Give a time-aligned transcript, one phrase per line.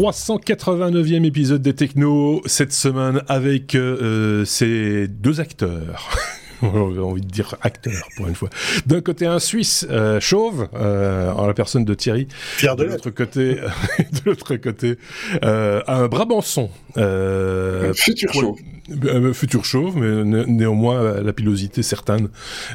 [0.00, 6.08] 389e épisode des Technos, cette semaine avec euh, ces deux acteurs.
[6.62, 8.48] J'ai envie de dire acteur pour une fois.
[8.86, 12.28] D'un côté un Suisse euh, chauve, euh, en la personne de Thierry.
[12.56, 13.56] Pierre de l'autre côté,
[13.98, 14.96] de l'autre côté,
[15.44, 16.70] euh, un Brabançon.
[16.96, 18.58] Euh, futur chauve.
[19.04, 22.28] Euh, futur chauve, mais néanmoins la pilosité certaine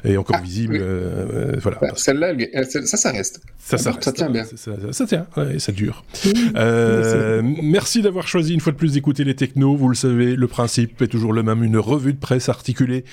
[0.04, 0.78] est encore ah, visible.
[0.80, 1.78] Euh, voilà.
[1.82, 2.34] Bah, celle-là,
[2.64, 3.42] ça, ça reste.
[3.60, 4.44] Ça, ça, ça tient bien.
[4.92, 6.06] Ça, tient, ouais, ça dure.
[6.56, 9.76] Euh, merci d'avoir choisi une fois de plus d'écouter les technos.
[9.76, 11.64] Vous le savez, le principe est toujours le même.
[11.64, 13.06] Une revue de presse articulée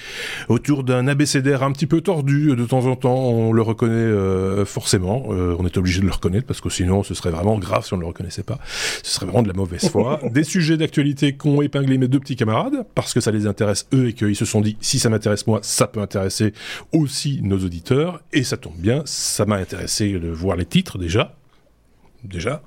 [0.49, 2.55] autour d'un abécédaire un petit peu tordu.
[2.55, 5.29] De temps en temps, on le reconnaît forcément.
[5.29, 7.97] on est obligé de le reconnaître parce que sinon, ce serait vraiment grave si on
[7.97, 8.59] ne le reconnaissait pas.
[9.03, 10.21] Ce serait vraiment de la mauvaise foi.
[10.31, 14.09] Des sujets d'actualité qu'ont épinglé mes deux petits camarades parce que ça les intéresse eux
[14.09, 16.53] et qu'ils se sont dit si ça m'intéresse moi, ça peut intéresser
[16.93, 18.21] aussi nos auditeurs.
[18.33, 21.37] Et ça tombe bien, ça m'a intéressé de voir les titres déjà.
[22.25, 22.63] Déjà.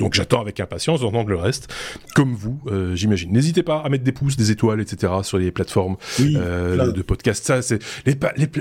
[0.00, 1.72] Donc j'attends avec impatience d'entendre le reste,
[2.14, 3.30] comme vous, euh, j'imagine.
[3.32, 5.12] N'hésitez pas à mettre des pouces, des étoiles, etc.
[5.22, 7.44] sur les plateformes euh, de podcast.
[7.44, 8.16] Ça, c'est les,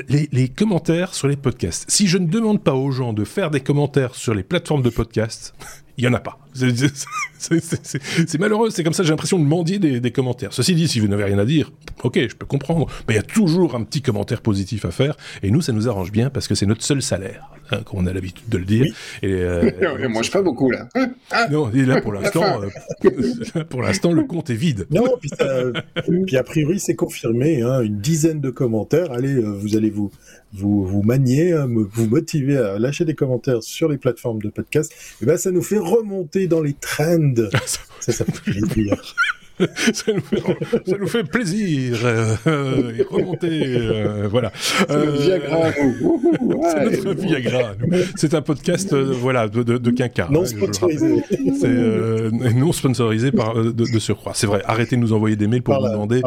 [0.09, 1.89] les, les, commentaires sur les podcasts.
[1.89, 4.89] Si je ne demande pas aux gens de faire des commentaires sur les plateformes de
[4.89, 5.55] podcast,
[5.97, 6.39] il y en a pas.
[6.53, 10.51] C'est malheureux, c'est comme ça, j'ai l'impression de mendier des, commentaires.
[10.53, 11.71] Ceci dit, si vous n'avez rien à dire,
[12.03, 15.15] ok, je peux comprendre, mais il y a toujours un petit commentaire positif à faire,
[15.43, 18.07] et nous, ça nous arrange bien parce que c'est notre seul salaire, hein, comme on
[18.07, 18.85] a l'habitude de le dire.
[19.21, 19.71] Et, euh,
[20.09, 20.89] moi, je pas beaucoup là.
[21.31, 21.47] Ah.
[21.49, 24.87] non, et là pour l'instant, euh, pour l'instant, le compte est vide.
[24.91, 29.11] Non, puis, a priori, c'est confirmé, hein, une dizaine de commentaires.
[29.11, 30.11] Allez, euh, vous allez vous
[30.53, 34.91] vous, vous maniez, hein, vous motivez à lâcher des commentaires sur les plateformes de podcast,
[35.21, 37.33] et ben ça nous fait remonter dans les trends.
[37.99, 38.95] ça, ça fait plaisir.
[39.93, 40.41] ça, nous fait,
[40.85, 44.51] ça, nous fait, plaisir euh, et remonter, euh, voilà.
[44.55, 45.71] C'est euh, Viagra.
[46.91, 47.75] c'est notre Viagra.
[48.15, 50.29] C'est un podcast, euh, voilà, de, de, de quinca.
[50.31, 51.23] Non hein, sponsorisé.
[51.59, 54.33] C'est euh, non sponsorisé par de, de surcroît.
[54.33, 54.61] C'est vrai.
[54.65, 56.21] Arrêtez de nous envoyer des mails pour nous demander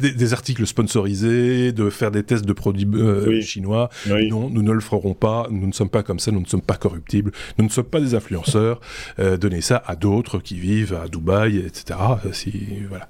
[0.00, 2.86] des, des, articles sponsorisés, de faire des tests de produits
[3.42, 3.90] chinois.
[4.06, 5.48] Non, nous ne le ferons pas.
[5.50, 6.30] Nous ne sommes pas comme ça.
[6.30, 7.32] Nous ne sommes pas corruptibles.
[7.58, 8.80] Nous ne sommes pas des influenceurs.
[9.18, 11.98] donnez ça à d'autres qui vivent à Dubaï, etc.
[12.32, 13.08] Si voilà.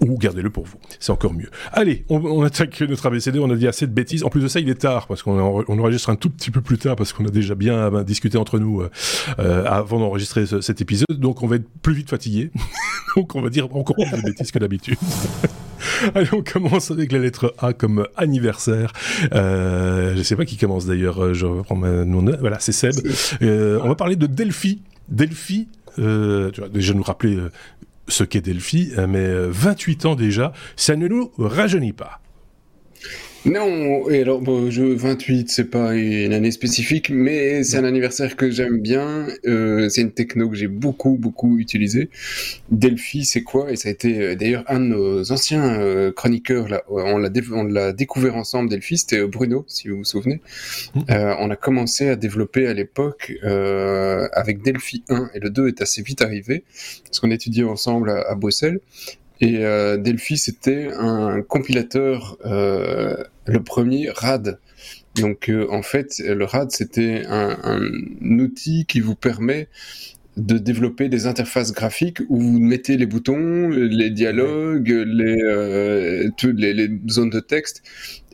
[0.00, 1.50] Ou gardez-le pour vous, c'est encore mieux.
[1.72, 4.24] Allez, on, attaque notre ABCD, on a dit assez de bêtises.
[4.24, 6.60] En plus de ça, il est tard, parce qu'on on enregistre un tout petit peu
[6.60, 8.90] plus tard, parce qu'on a déjà bien ben, discuté entre nous euh,
[9.38, 12.50] euh, avant d'enregistrer cet épisode, donc on va être plus vite fatigué.
[13.16, 14.98] donc on va dire encore plus de bêtises que d'habitude.
[16.14, 18.92] Allez, on commence avec la lettre A comme anniversaire.
[19.32, 21.32] Euh, je sais pas qui commence d'ailleurs.
[21.32, 22.04] Je reprends ma
[22.40, 22.94] Voilà, c'est Seb.
[23.40, 24.82] on va parler de Delphi.
[25.08, 25.68] Delphi,
[25.98, 27.38] euh, tu vas déjà nous rappeler
[28.08, 32.20] ce qu'est Delphi, hein, mais 28 euh, ans déjà, ça ne nous rajeunit pas.
[33.46, 38.34] Non, et alors bon, je 28, c'est pas une année spécifique, mais c'est un anniversaire
[38.34, 39.28] que j'aime bien.
[39.46, 42.10] Euh, c'est une techno que j'ai beaucoup beaucoup utilisée.
[42.72, 43.70] Delphi, c'est quoi?
[43.70, 46.68] Et ça a été euh, d'ailleurs un de nos anciens euh, chroniqueurs.
[46.68, 48.68] Là, on l'a on l'a découvert ensemble.
[48.68, 50.40] Delphi, c'était Bruno, si vous vous souvenez.
[50.96, 51.02] Mmh.
[51.38, 53.32] on a commencé à développer à l'époque
[54.32, 56.64] avec Delphi 1 et le 2 est assez vite arrivé
[57.04, 58.80] parce qu'on étudiait ensemble à, à Bruxelles.
[59.40, 64.58] Et euh, Delphi, c'était un compilateur, euh, le premier RAD.
[65.14, 69.68] Donc euh, en fait, le RAD, c'était un, un, outil qui vous permet
[70.36, 76.58] de développer des interfaces graphiques où vous mettez les boutons, les dialogues, les, euh, toutes
[76.58, 77.82] les, les, zones de texte,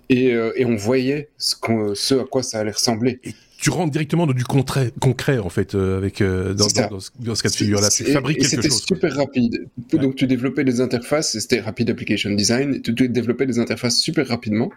[0.09, 1.55] et, euh, et on voyait ce,
[1.95, 3.21] ce, à quoi ça allait ressembler
[3.63, 7.35] tu rentres directement dans du concret, concret en fait, euh, avec euh, dans, dans, dans,
[7.37, 7.91] ce cas de figure-là.
[7.91, 8.81] Tu fabriques quelque chose.
[8.81, 9.69] C'était super rapide.
[9.93, 14.27] Donc tu développais des interfaces, c'était Rapid Application Design, tu, tu développais des interfaces super
[14.27, 14.73] rapidement.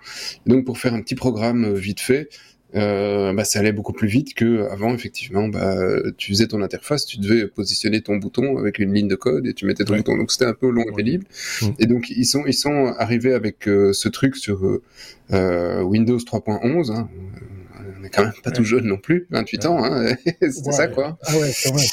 [0.46, 2.30] Donc pour faire un petit programme euh, vite fait,
[2.76, 5.78] euh, bah, ça allait beaucoup plus vite que avant effectivement bah,
[6.18, 9.56] tu faisais ton interface tu devais positionner ton bouton avec une ligne de code et
[9.56, 10.16] tu mettais ton bouton.
[10.16, 11.26] Donc c'était un peu long et pénible.
[11.80, 14.62] Et donc ils sont ils sont arrivés avec euh, ce truc sur
[15.34, 17.10] euh, Windows 3.11 hein,
[18.12, 21.18] quand même pas tout jeune non plus, 28 ans, hein, c'était ça quoi.
[21.24, 21.86] Ah ouais, c'est vrai.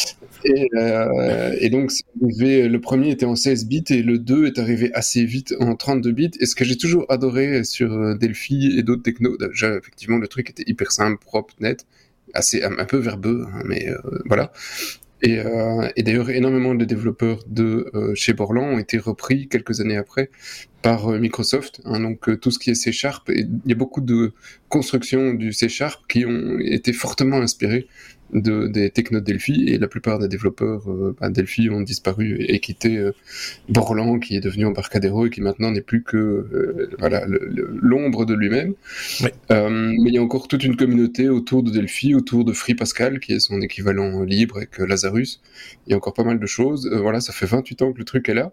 [0.44, 4.90] Et, euh, et, donc, le premier était en 16 bits et le 2 est arrivé
[4.94, 6.30] assez vite en 32 bits.
[6.40, 10.28] Et ce que j'ai toujours adoré sur euh, Delphi et d'autres technos, déjà, effectivement, le
[10.28, 11.86] truc était hyper simple, propre, net,
[12.34, 14.52] assez un, peu verbeux, hein, mais euh, voilà.
[15.22, 19.80] Et, euh, et d'ailleurs, énormément de développeurs de euh, chez Borland ont été repris quelques
[19.80, 20.30] années après
[20.82, 21.80] par euh, Microsoft.
[21.84, 24.32] Hein, donc tout ce qui est C Sharp, il y a beaucoup de
[24.68, 27.86] constructions du C Sharp qui ont été fortement inspirées
[28.32, 32.60] de, des technos Delphi et la plupart des développeurs euh, bah, Delphi ont disparu et,
[32.60, 33.12] quitté euh,
[33.68, 38.34] Borland qui est devenu Embarcadero et qui maintenant n'est plus que euh, voilà l'ombre de
[38.34, 38.74] lui-même.
[39.50, 43.20] mais il y a encore toute une communauté autour de Delphi, autour de Free Pascal
[43.20, 45.40] qui est son équivalent libre avec Lazarus.
[45.86, 46.90] Il y a encore pas mal de choses.
[46.92, 48.52] voilà, ça fait 28 ans que le truc est là.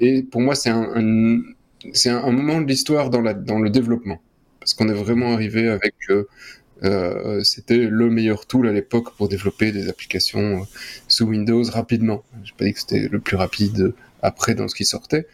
[0.00, 1.42] Et pour moi, c'est un,
[1.92, 4.20] c'est un, moment de l'histoire dans, la, dans le développement.
[4.60, 6.28] Parce qu'on est vraiment arrivé avec euh,
[7.42, 10.64] c'était le meilleur tool à l'époque pour développer des applications euh,
[11.08, 12.24] sous Windows rapidement.
[12.44, 13.92] Je pas dit que c'était le plus rapide
[14.22, 15.26] après dans ce qui sortait.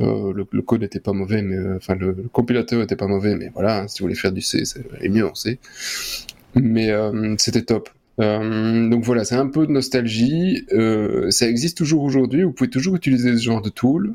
[0.00, 3.80] Euh, le, code n'était pas mauvais, mais enfin le, compilateur était pas mauvais, mais voilà,
[3.80, 5.58] hein, si vous voulez faire du C, c'est mieux en C.
[6.54, 6.92] Mais
[7.38, 7.90] c'était top.
[8.18, 10.66] donc voilà, c'est un peu de nostalgie.
[11.30, 12.44] ça existe toujours aujourd'hui.
[12.44, 14.14] Vous pouvez toujours utiliser ce genre de tool.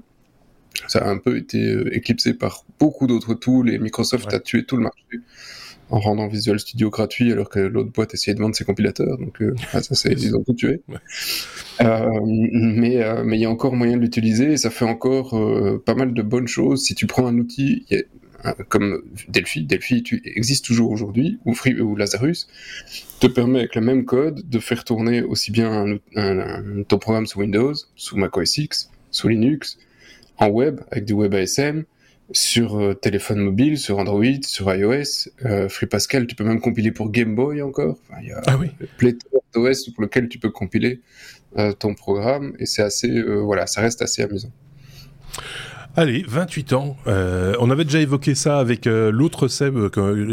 [0.88, 4.78] Ça a un peu été éclipsé par beaucoup d'autres tools et Microsoft a tué tout
[4.78, 5.20] le marché
[5.90, 9.18] en rendant Visual Studio gratuit alors que l'autre boîte essayait de vendre ses compilateurs.
[9.18, 10.82] Donc euh, ça, c'est, ils ont tout tué.
[11.82, 15.32] Euh, mais euh, mais il y a encore moyen de l'utiliser et ça fait encore
[15.86, 16.84] pas mal de bonnes choses.
[16.84, 17.86] Si tu prends un outil
[18.70, 22.48] comme Delphi, Delphi tu, existe toujours aujourd'hui, ou, Free, ou Lazarus,
[23.20, 27.74] te permet avec le même code de faire tourner aussi bien ton programme sous Windows,
[27.96, 29.78] sous Mac OS X, sous Linux,
[30.38, 31.84] en web avec du WebASM,
[32.32, 35.30] sur euh, téléphone mobile, sur Android, sur iOS.
[35.46, 37.98] Euh, Free Pascal, tu peux même compiler pour Game Boy encore.
[38.22, 38.70] il y a ah oui.
[38.98, 41.02] pléthore d'OS pour lequel tu peux compiler
[41.58, 44.52] euh, ton programme et c'est assez, voilà, ça reste assez amusant.
[45.96, 46.98] Allez, 28 ans.
[47.08, 49.76] on avait déjà évoqué ça avec l'autre Seb,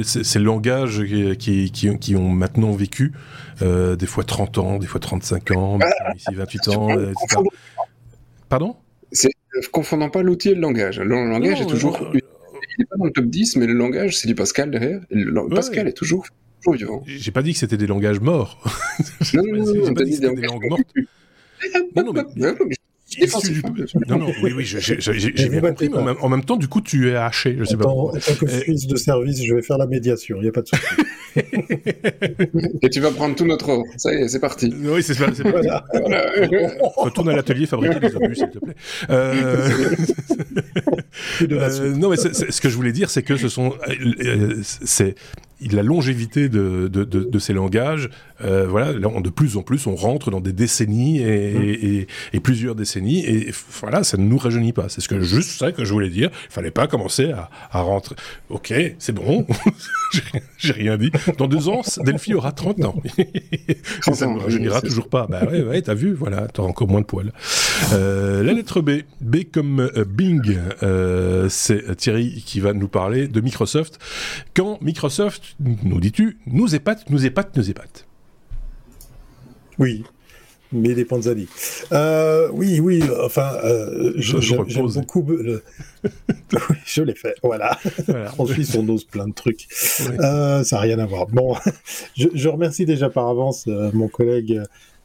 [0.04, 1.02] ces langages
[1.38, 3.14] qui, qui, qui, ont maintenant vécu,
[3.60, 7.40] des fois 30 ans, des fois 35 ans, ah, ici 28 ans, etc.
[8.48, 8.76] Pardon?
[9.60, 11.00] C'est confondant pas l'outil et le langage.
[11.00, 11.98] Le langage est toujours.
[12.12, 12.20] il
[12.78, 15.00] n'est pas dans le top 10, mais le langage, c'est du Pascal derrière.
[15.50, 16.26] Pascal est toujours,
[16.60, 17.02] toujours vivant.
[17.06, 18.62] J'ai pas dit que c'était des langages morts.
[19.34, 20.80] non, non, non, non, pas dit des langages morts.
[21.94, 22.76] Non, non, mais
[24.08, 27.16] non, non, oui, oui, j'ai bien compris, mais en même, temps, du coup, tu es
[27.16, 27.86] haché, je sais pas.
[27.86, 30.62] En tant que Suisse de service, je vais faire la médiation, il n'y a pas
[30.62, 30.82] de souci.
[32.82, 33.84] Et tu vas prendre tout notre or.
[33.96, 34.72] Ça y est, c'est parti.
[34.82, 35.26] Oui, c'est ça.
[35.42, 35.84] Voilà.
[36.96, 38.74] Retourne à l'atelier fabriquer des obus, s'il te plaît.
[39.10, 39.68] Euh...
[41.42, 45.14] euh, non, mais ce que je voulais dire, c'est que ce sont, euh, c'est
[45.60, 48.10] la longévité de, de, de, de ces langages,
[48.44, 51.62] euh, voilà, de plus en plus, on rentre dans des décennies et, mmh.
[51.62, 53.50] et, et, plusieurs décennies, et
[53.80, 54.88] voilà, ça ne nous rajeunit pas.
[54.88, 56.30] C'est ce que juste ça que je voulais dire.
[56.50, 58.14] Il fallait pas commencer à, à rentrer.
[58.48, 59.46] Ok, c'est bon,
[60.58, 61.10] j'ai rien dit.
[61.38, 63.02] Dans deux ans, Delphi aura 30 ans.
[64.12, 65.26] ça ne rajeunira toujours pas.
[65.28, 67.32] Bah ouais, ouais, t'as vu, voilà, t'as encore moins de poils.
[67.92, 73.28] Euh, la lettre B, B comme euh, Bing, euh, c'est Thierry qui va nous parler
[73.28, 73.98] de Microsoft.
[74.54, 78.06] Quand Microsoft nous dis-tu, nous épate, nous épate, nous épate.
[79.78, 80.04] Oui,
[80.72, 81.48] mais des Panzani.
[81.92, 84.64] Euh, oui, oui, enfin, euh, j'aime
[84.94, 85.26] beaucoup.
[86.84, 87.78] je l'ai fait, voilà.
[88.38, 89.66] en Suisse, on ose plein de trucs.
[90.20, 91.26] Euh, ça n'a rien à voir.
[91.28, 91.54] Bon,
[92.16, 94.62] je, remercie déjà par avance euh, mon collègue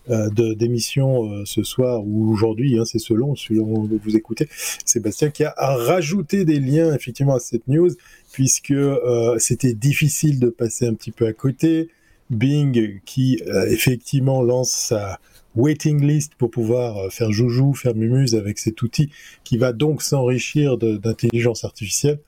[0.07, 4.49] d'émission ce soir ou aujourd'hui, hein, c'est selon, selon vous écoutez,
[4.83, 7.91] Sébastien, qui a rajouté des liens effectivement à cette news
[8.31, 11.89] puisque euh, c'était difficile de passer un petit peu à côté.
[12.31, 15.19] Bing, qui euh, effectivement lance sa
[15.55, 19.11] waiting list pour pouvoir euh, faire joujou, faire mumuse avec cet outil,
[19.43, 22.19] qui va donc s'enrichir d'intelligence artificielle.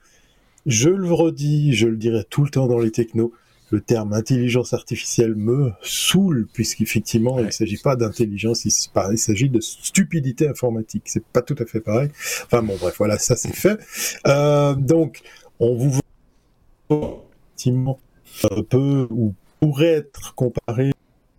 [0.65, 3.33] Je le redis, je le dirai tout le temps dans les technos,
[3.69, 8.71] le terme intelligence artificielle me saoule, puisqu'effectivement, il ne s'agit pas d'intelligence, il,
[9.17, 11.03] s'agit de stupidité informatique.
[11.05, 12.09] C'est pas tout à fait pareil.
[12.45, 13.79] Enfin bon, bref, voilà, ça c'est fait.
[14.77, 15.21] donc,
[15.59, 15.99] on vous
[16.89, 17.99] effectivement
[18.69, 19.33] peut ou
[19.63, 20.91] pourrait être comparé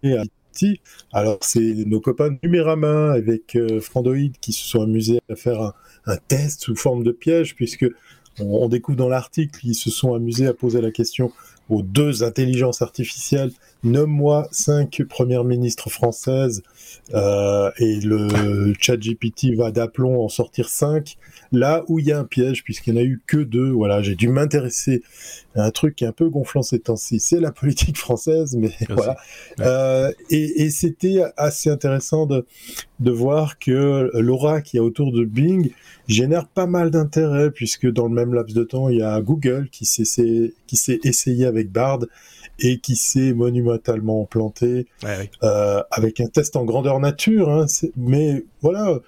[0.03, 0.25] à
[0.63, 0.81] IT.
[1.13, 3.81] Alors c'est nos copains Numérama avec euh,
[4.41, 5.75] qui se sont amusés à faire
[6.07, 7.87] un, test sous forme de piège puisque
[8.41, 11.33] on, découvre dans l'article qu'ils se sont amusés à poser la question
[11.69, 13.53] aux deux intelligences artificielles.
[13.83, 16.63] Nomme-moi cinq premières ministres françaises
[17.13, 21.17] euh, et le chat GPT va d'aplomb en sortir cinq
[21.53, 24.03] là où il y a un piège, puisqu'il n'y en a eu que deux, voilà,
[24.03, 25.03] j'ai dû m'intéresser
[25.55, 28.73] à un truc qui est un peu gonflant ces temps-ci, c'est la politique française, mais
[28.89, 29.17] voilà.
[29.61, 32.45] Euh, et, c'était assez intéressant de,
[33.01, 35.71] de voir que l'aura qui est autour de Bing
[36.09, 39.69] génère pas mal d'intérêt, puisque dans le même laps de temps, il y a Google
[39.71, 40.53] qui s'est
[41.05, 42.01] essayé avec Bard
[42.59, 44.87] et qui s'est monumentalement planté
[45.43, 47.51] euh, avec un test en grandeur nature.
[47.51, 49.01] Hein, mais voilà,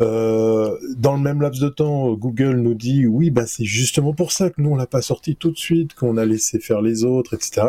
[0.00, 4.30] Euh, dans le même laps de temps, Google nous dit oui, bah c'est justement pour
[4.30, 7.02] ça que nous on l'a pas sorti tout de suite, qu'on a laissé faire les
[7.02, 7.66] autres, etc.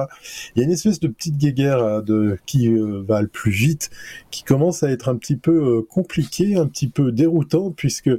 [0.56, 2.70] Il y a une espèce de petite guéguerre de qui
[3.08, 3.90] va le plus vite,
[4.30, 8.12] qui commence à être un petit peu compliqué, un petit peu déroutant, puisque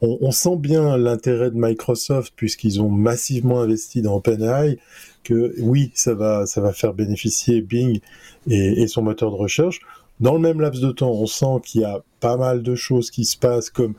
[0.00, 4.78] on, sent bien l'intérêt de Microsoft puisqu'ils ont massivement investi dans OpenAI
[5.24, 8.00] que oui, ça va, ça va faire bénéficier Bing
[8.48, 9.80] et, son moteur de recherche.
[10.20, 13.10] Dans le même laps de temps, on sent qu'il y a pas mal de choses
[13.10, 13.94] qui se passent comme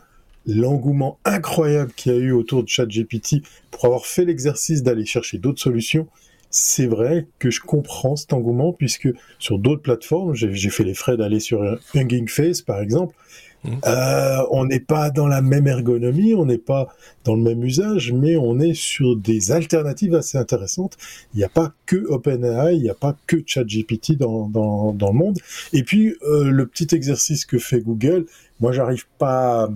[0.45, 5.37] l'engouement incroyable qu'il y a eu autour de ChatGPT pour avoir fait l'exercice d'aller chercher
[5.37, 6.07] d'autres solutions.
[6.49, 11.15] C'est vrai que je comprends cet engouement puisque sur d'autres plateformes, j'ai fait les frais
[11.15, 13.13] d'aller sur Hugging Face par exemple,
[13.63, 13.69] Mmh.
[13.85, 16.87] Euh, on n'est pas dans la même ergonomie, on n'est pas
[17.25, 20.97] dans le même usage, mais on est sur des alternatives assez intéressantes.
[21.33, 25.11] Il n'y a pas que OpenAI, il n'y a pas que ChatGPT dans, dans, dans
[25.11, 25.39] le monde.
[25.73, 28.25] Et puis, euh, le petit exercice que fait Google,
[28.59, 29.69] moi, j'arrive pas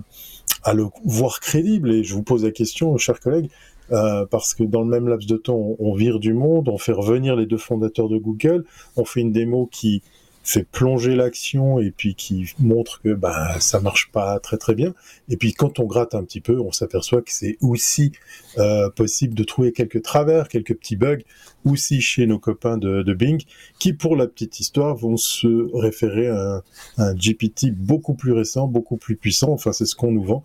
[0.62, 3.50] à le voir crédible, et je vous pose la question, chers collègues,
[3.92, 6.78] euh, parce que dans le même laps de temps, on, on, vire du monde, on
[6.78, 8.64] fait revenir les deux fondateurs de Google,
[8.96, 10.02] on fait une démo qui
[10.44, 14.94] fait plonger l'action et puis qui montre que bah ça marche pas très très bien.
[15.30, 18.12] Et puis quand on gratte un petit peu, on s'aperçoit que c'est aussi
[18.58, 21.22] euh, possible de trouver quelques travers, quelques petits bugs
[21.64, 23.42] aussi chez nos copains de, de, Bing,
[23.78, 26.62] qui pour la petite histoire vont se référer à un,
[26.98, 29.50] un GPT beaucoup plus récent, beaucoup plus puissant.
[29.50, 30.44] Enfin c'est ce qu'on nous vend.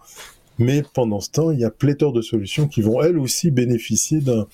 [0.60, 4.20] Mais pendant ce temps, il y a pléthore de solutions qui vont elles aussi bénéficier
[4.20, 4.46] d'un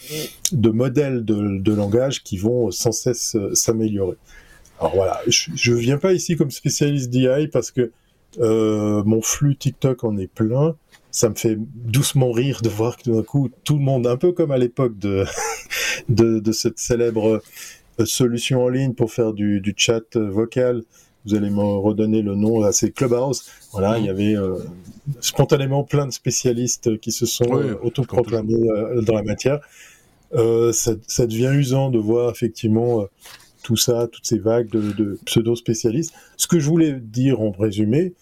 [0.52, 4.18] de modèles de, de langage qui vont sans cesse euh, s'améliorer.
[4.80, 7.92] Alors voilà, je, ne viens pas ici comme spécialiste d'IA parce que
[8.40, 10.76] euh, mon flux TikTok en est plein.
[11.12, 14.18] Ça me fait doucement rire de voir que tout d'un coup, tout le monde, un
[14.18, 15.26] peu comme à l'époque de,
[16.10, 17.42] de, cette célèbre
[18.00, 20.84] euh, solution en ligne pour faire du, chat euh, vocal,
[21.26, 23.50] vous allez me redonner le nom, là, c'est Clubhouse.
[23.72, 24.36] Voilà, il y avait
[25.22, 27.50] spontanément plein de spécialistes qui se sont
[27.82, 28.68] autoproclamés
[29.02, 29.60] dans la matière.
[30.32, 33.08] Ça, ça, devient usant de voir effectivement
[33.66, 36.14] tout ça, toutes ces vagues de, pseudo-spécialistes.
[36.38, 38.14] Ce que je voulais dire en résumé,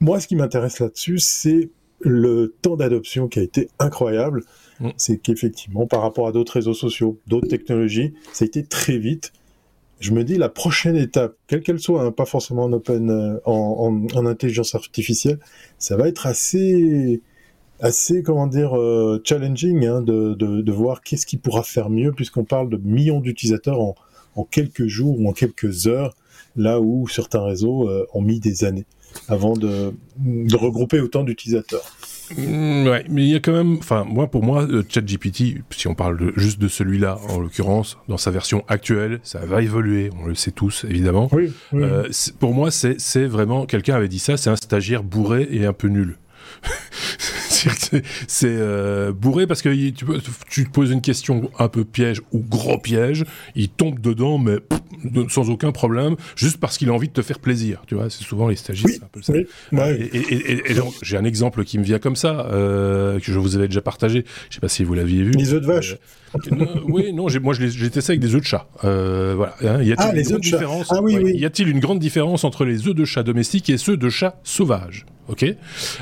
[0.00, 1.68] moi, ce qui m'intéresse là-dessus, c'est
[2.00, 4.42] le temps d'adoption qui a été incroyable.
[4.80, 4.88] Mm.
[4.96, 9.32] C'est qu'effectivement, par rapport à d'autres réseaux sociaux, d'autres technologies, ça a été très vite.
[10.00, 13.38] Je me dis, la prochaine étape, quelle qu'elle soit, hein, pas forcément en open, euh,
[13.44, 15.40] en, intelligence artificielle,
[15.78, 17.20] ça va être assez,
[17.80, 22.44] assez, comment dire, euh, challenging hein, de, de, voir qu'est-ce qui pourra faire mieux, puisqu'on
[22.44, 23.94] parle de millions d'utilisateurs en,
[24.36, 26.14] en quelques jours ou en quelques heures,
[26.56, 28.86] là où certains réseaux euh, ont mis des années
[29.28, 29.92] avant de,
[30.52, 31.82] regrouper autant d'utilisateurs.
[32.36, 35.94] Mm, ouais, mais il y a quand même, enfin, moi, pour moi, ChatGPT, si on
[35.94, 40.34] parle juste de celui-là, en l'occurrence, dans sa version actuelle, ça va évoluer, on le
[40.34, 41.28] sait tous, évidemment.
[41.32, 42.08] Oui, euh,
[42.38, 45.88] pour moi, c'est vraiment, quelqu'un avait dit ça, c'est un stagiaire bourré et un peu
[45.88, 46.18] nul.
[47.50, 48.02] c'est
[48.44, 50.04] euh, bourré parce que tu,
[50.48, 54.56] tu, te poses une question un peu piège ou gros piège, il tombe dedans, mais
[55.28, 57.82] sans aucun problème, juste parce qu'il a envie de te faire plaisir.
[57.86, 59.32] Tu vois, c'est souvent les stagiaires, c'est un peu ça.
[59.36, 63.68] et, donc, j'ai un exemple qui me vient comme ça, euh, que je vous avais
[63.68, 64.24] déjà partagé.
[64.48, 65.32] Je sais pas si vous l'aviez vu.
[65.32, 65.96] Les œufs de vache.
[66.52, 68.66] Euh, oui, non, moi j'ai testé avec des œufs de chat.
[68.82, 69.54] voilà.
[69.62, 71.32] Hein, y a-t-il une différence ah, oui, oui.
[71.36, 74.40] Y a-t-il une grande différence entre les œufs de chat domestiques et ceux de chat
[74.44, 75.06] sauvages?
[75.30, 75.44] Ok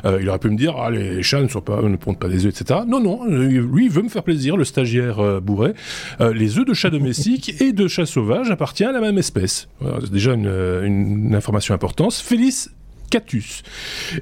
[0.04, 2.28] euh, Il aurait pu me dire, ah, les chats ne, sont pas, ne pondent pas
[2.28, 2.80] des œufs, etc.
[2.87, 5.75] Non, non, euh, lui, il veut me faire plaisir, le stagiaire euh, bourré.
[6.20, 9.68] les œufs de chat domestique et de chat sauvage appartiennent à la même espèce.
[10.00, 10.49] C'est déjà une,
[10.82, 12.14] une information importante.
[12.14, 12.70] Félix
[13.10, 13.62] Catus,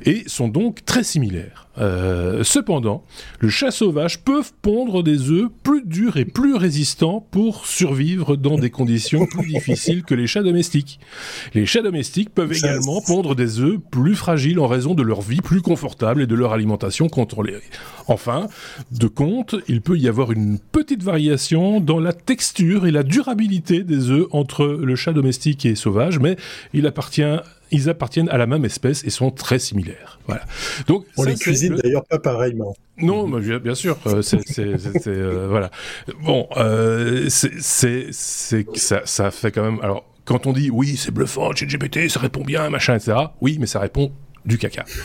[0.04, 1.66] et sont donc très similaires.
[1.78, 3.04] Euh, cependant,
[3.38, 8.56] le chat sauvage peuvent pondre des œufs plus durs et plus résistants pour survivre dans
[8.56, 10.98] des conditions plus difficiles que les chats domestiques.
[11.54, 15.42] Les chats domestiques peuvent également pondre des œufs plus fragiles en raison de leur vie
[15.42, 17.56] plus confortable et de leur alimentation contrôlée.
[18.08, 18.46] Enfin,
[18.92, 23.82] de compte, il peut y avoir une petite variation dans la texture et la durabilité
[23.82, 26.36] des œufs entre le chat domestique et sauvage, mais
[26.72, 27.36] il appartient
[27.70, 30.18] ils appartiennent à la même espèce et sont très similaires.
[30.26, 30.44] Voilà.
[30.86, 32.74] Donc on les cuisine d'ailleurs pas pareillement.
[32.98, 34.40] Non, bien sûr, euh, c'est
[35.08, 35.70] euh, voilà.
[36.22, 39.80] Bon, euh, c'est ça, ça fait quand même.
[39.82, 43.16] Alors, quand on dit oui, c'est bluffant, GPT, ça répond bien, machin, etc.
[43.40, 44.12] Oui, mais ça répond
[44.44, 44.84] du caca.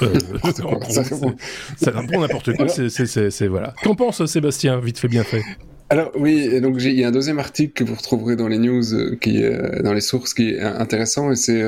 [1.77, 2.67] ça répond n'importe quoi.
[2.67, 3.73] C'est voilà.
[3.83, 5.43] Qu'en pense Sébastien Vite fait, bien fait?
[5.89, 9.17] Alors oui, donc il y a un deuxième article que vous retrouverez dans les news,
[9.19, 9.43] qui
[9.83, 11.61] dans les sources, qui est intéressant, et c'est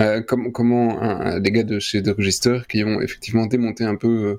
[0.00, 4.38] euh, comment un, des gars de chez The Register qui ont effectivement démonté un peu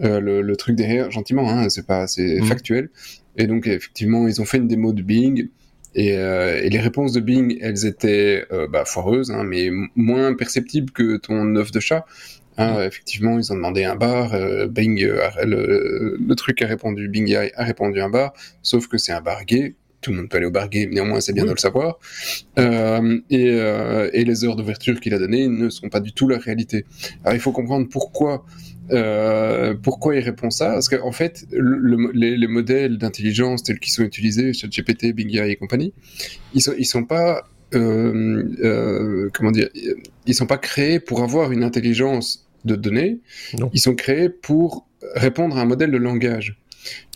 [0.00, 2.46] euh, le, le, truc derrière, gentiment, hein, c'est pas, c'est mhm.
[2.46, 2.90] factuel.
[3.36, 5.48] Et donc effectivement, ils ont fait une démo de Bing.
[5.94, 10.34] Et, euh, et les réponses de Bing, elles étaient euh, bah, foireuses, hein, mais moins
[10.34, 12.04] perceptibles que ton œuf de chat.
[12.58, 14.34] Hein, effectivement, ils ont demandé un bar.
[14.68, 15.00] Bing,
[15.44, 19.76] le, truc a répondu, Bing a répondu un bar, sauf que c'est un bar gay
[20.08, 21.98] tout le monde peut aller au bar néanmoins c'est bien de le savoir.
[22.58, 26.28] Euh, et, euh, et, les heures d'ouverture qu'il a données ne sont pas du tout
[26.28, 26.86] la réalité.
[27.24, 28.46] Alors il faut comprendre pourquoi
[28.90, 33.92] euh, pourquoi il répond ça Parce qu'en fait, le, les, les, modèles d'intelligence tels qu'ils
[33.92, 35.92] sont utilisés, ChatGPT, Bing AI et compagnie,
[36.54, 39.68] ils sont, ils sont pas, comment dire,
[40.24, 43.18] ils sont pas créés pour avoir une intelligence de données.
[43.58, 43.68] Non.
[43.74, 46.58] Ils sont créés pour répondre à un modèle de langage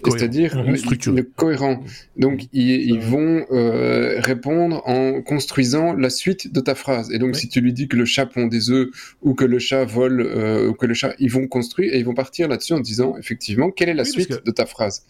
[0.05, 1.83] c'est-à-dire le, cohérent.
[2.17, 7.11] Donc ils, vont euh, répondre en construisant la suite de ta phrase.
[7.13, 8.89] Et donc si tu lui dis que le chat pond des œufs
[9.23, 12.05] ou que le chat vole euh, ou que le chat, ils vont construire et ils
[12.05, 15.05] vont partir là-dessus en disant effectivement quelle est la suite de ta phrase?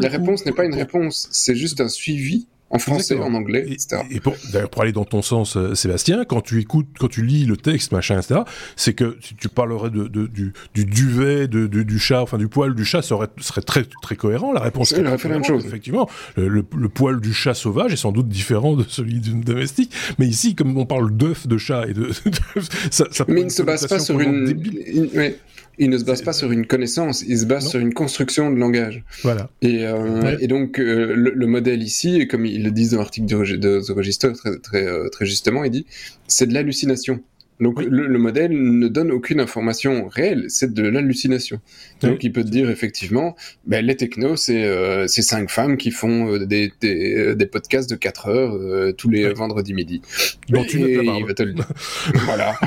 [0.00, 4.02] la réponse n'est pas une réponse, c'est juste un suivi en français, en anglais, etc.
[4.10, 7.24] Et, pour, d'ailleurs, pour aller dans ton sens, euh, Sébastien, quand tu écoutes, quand tu
[7.24, 8.40] lis le texte, machin, etc.,
[8.76, 12.48] c'est que si tu parlerais de, de du, du, duvet de, du chat, enfin du
[12.48, 14.52] poil du chat, ça aurait, serait très, très cohérent.
[14.52, 15.66] La réponse serait la même chose.
[15.66, 19.92] Effectivement, le, le, poil du chat sauvage est sans doute différent de celui d'une domestique,
[20.18, 22.10] mais ici, comme on parle d'œuf de chat et de,
[22.90, 24.48] ça, ça mais il ne se base pas sur une,
[24.92, 25.34] une
[25.78, 28.56] il ne se base pas sur une connaissance, il se base sur une construction de
[28.56, 29.02] langage.
[29.22, 29.50] Voilà.
[29.62, 33.56] Et, euh, et donc euh, le, modèle ici, comme ils le disent dans l'article de,
[33.56, 35.86] de The Register très, très, euh, très justement, il dit
[36.28, 37.20] c'est de l'hallucination.
[37.60, 41.60] Donc le, modèle ne donne aucune information réelle, c'est de l'hallucination.
[42.00, 46.32] Donc il peut te dire effectivement, ben, les technos, c'est euh, cinq femmes qui font
[46.32, 50.02] euh, des, des, euh, des, podcasts de 4 heures euh, tous les vendredis midi.
[50.48, 51.68] Bon, tu et, il va te le dire.
[52.24, 52.58] voilà.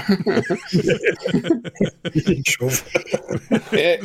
[3.74, 4.00] et,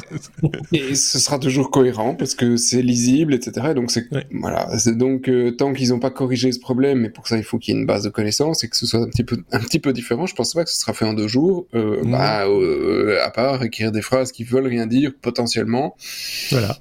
[0.73, 3.75] et, ce sera toujours cohérent parce que c'est lisible, etc.
[3.75, 4.69] donc c'est voilà.
[4.87, 7.77] Donc tant qu'ils n'ont pas corrigé ce problème, mais pour ça il faut qu'il y
[7.77, 9.93] ait une base de connaissances et que ce soit un petit peu un petit peu
[9.93, 12.11] différent, je pense pas que ce sera fait en deux jours, euh, mmh.
[12.11, 15.97] bah, euh, à part écrire des phrases qui veulent rien dire potentiellement.
[16.51, 16.77] Voilà.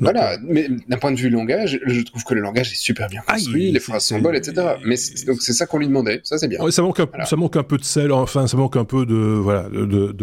[0.00, 3.22] Voilà, mais d'un point de vue langage, je trouve que le langage est super bien
[3.26, 4.66] ah, construit, les phrases sont bonnes, etc.
[4.84, 4.96] Mais
[5.26, 6.58] donc c'est ça qu'on lui demandait, ça c'est bien.
[6.70, 9.14] ça manque, un, ça manque un peu de sel, enfin ça manque un peu de
[9.14, 10.14] voilà, de,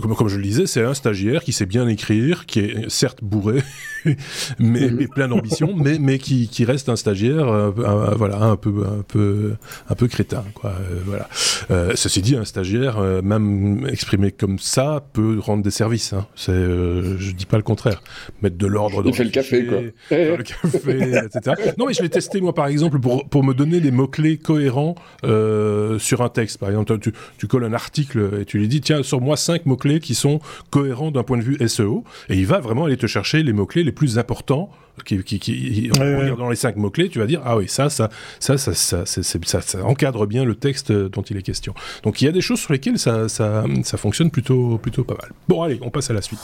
[0.00, 3.22] comme, comme, je le disais, c'est un stagiaire qui sait bien écrire, qui est certes
[3.22, 3.62] bourré,
[4.58, 5.08] mais, mhm.
[5.08, 7.70] plein d'ambition, mais mais qui, qui, reste un stagiaire, euh,
[8.16, 9.54] voilà, un peu un peu
[9.88, 10.70] un peu crétin, quoi.
[10.70, 11.28] Euh, voilà.
[11.70, 16.12] Euh, ceci dit, un stagiaire, même exprimé comme ça, peut rendre des services.
[16.12, 16.26] Hein.
[16.34, 18.02] C'est, je dis pas le contraire,
[18.42, 19.80] mettre de l'ordre il fait le café, quoi.
[20.10, 21.56] le café, etc.
[21.78, 24.94] Non, mais je l'ai testé, moi, par exemple, pour, pour me donner les mots-clés cohérents
[25.24, 26.58] euh, sur un texte.
[26.58, 29.66] Par exemple, tu, tu, colles un article et tu lui dis, tiens, sur moi cinq
[29.66, 32.04] mots-clés qui sont cohérents d'un point de vue SEO.
[32.28, 34.70] Et il va vraiment aller te chercher les mots-clés les plus importants
[35.04, 37.90] qui, qui, qui en regardant les cinq mots clés, tu vas dire ah oui ça
[37.90, 41.74] ça ça ça ça, ça, ça, ça, encadre bien le texte dont il est question.
[42.02, 45.16] Donc il y a des choses sur lesquelles ça, ça, ça fonctionne plutôt plutôt pas
[45.20, 45.32] mal.
[45.48, 46.40] Bon allez, on passe à la suite.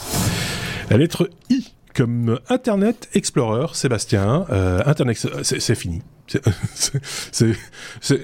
[0.89, 4.45] La lettre I comme Internet Explorer, Sébastien.
[4.49, 6.01] Euh, Internet, c'est fini.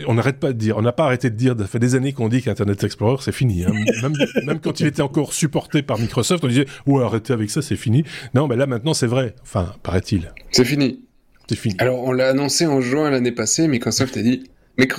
[0.08, 2.14] on n'arrête pas de dire, on n'a pas arrêté de dire, ça fait des années
[2.14, 3.66] qu'on dit qu'Internet Explorer c'est fini.
[3.66, 3.74] Hein.
[4.02, 4.14] Même,
[4.46, 7.76] même, quand il était encore supporté par Microsoft, on disait ouais arrêtez avec ça, c'est
[7.76, 8.06] fini.
[8.34, 9.36] Non, mais là maintenant c'est vrai.
[9.42, 10.34] Enfin, paraît-il.
[10.52, 11.02] C'est fini.
[11.50, 11.76] C'est fini.
[11.80, 14.50] Alors on l'a annoncé en juin l'année passée, Microsoft a dit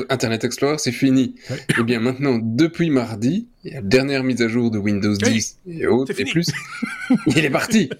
[0.08, 1.34] Internet Explorer, c'est fini.
[1.50, 5.86] Et eh bien maintenant, depuis mardi, la dernière mise à jour de Windows 10 et
[5.86, 6.50] autres et plus,
[7.26, 7.90] il est parti.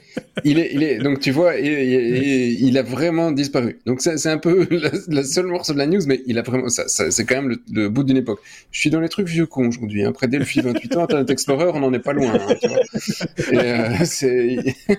[0.42, 3.79] Il est, il est, donc tu vois, il, a vraiment disparu.
[3.85, 4.66] Donc c'est un peu
[5.09, 7.88] la, seule morceau de la news, mais il a vraiment, ça, c'est quand même le,
[7.88, 8.40] bout d'une époque.
[8.70, 10.05] Je suis dans les trucs vieux cons aujourd'hui.
[10.05, 10.11] Hein.
[10.11, 12.33] Après Delphi 28 ans, Internet Explorer, on n'en est pas loin.
[12.33, 12.81] Hein, tu vois.
[13.53, 14.96] Et, euh,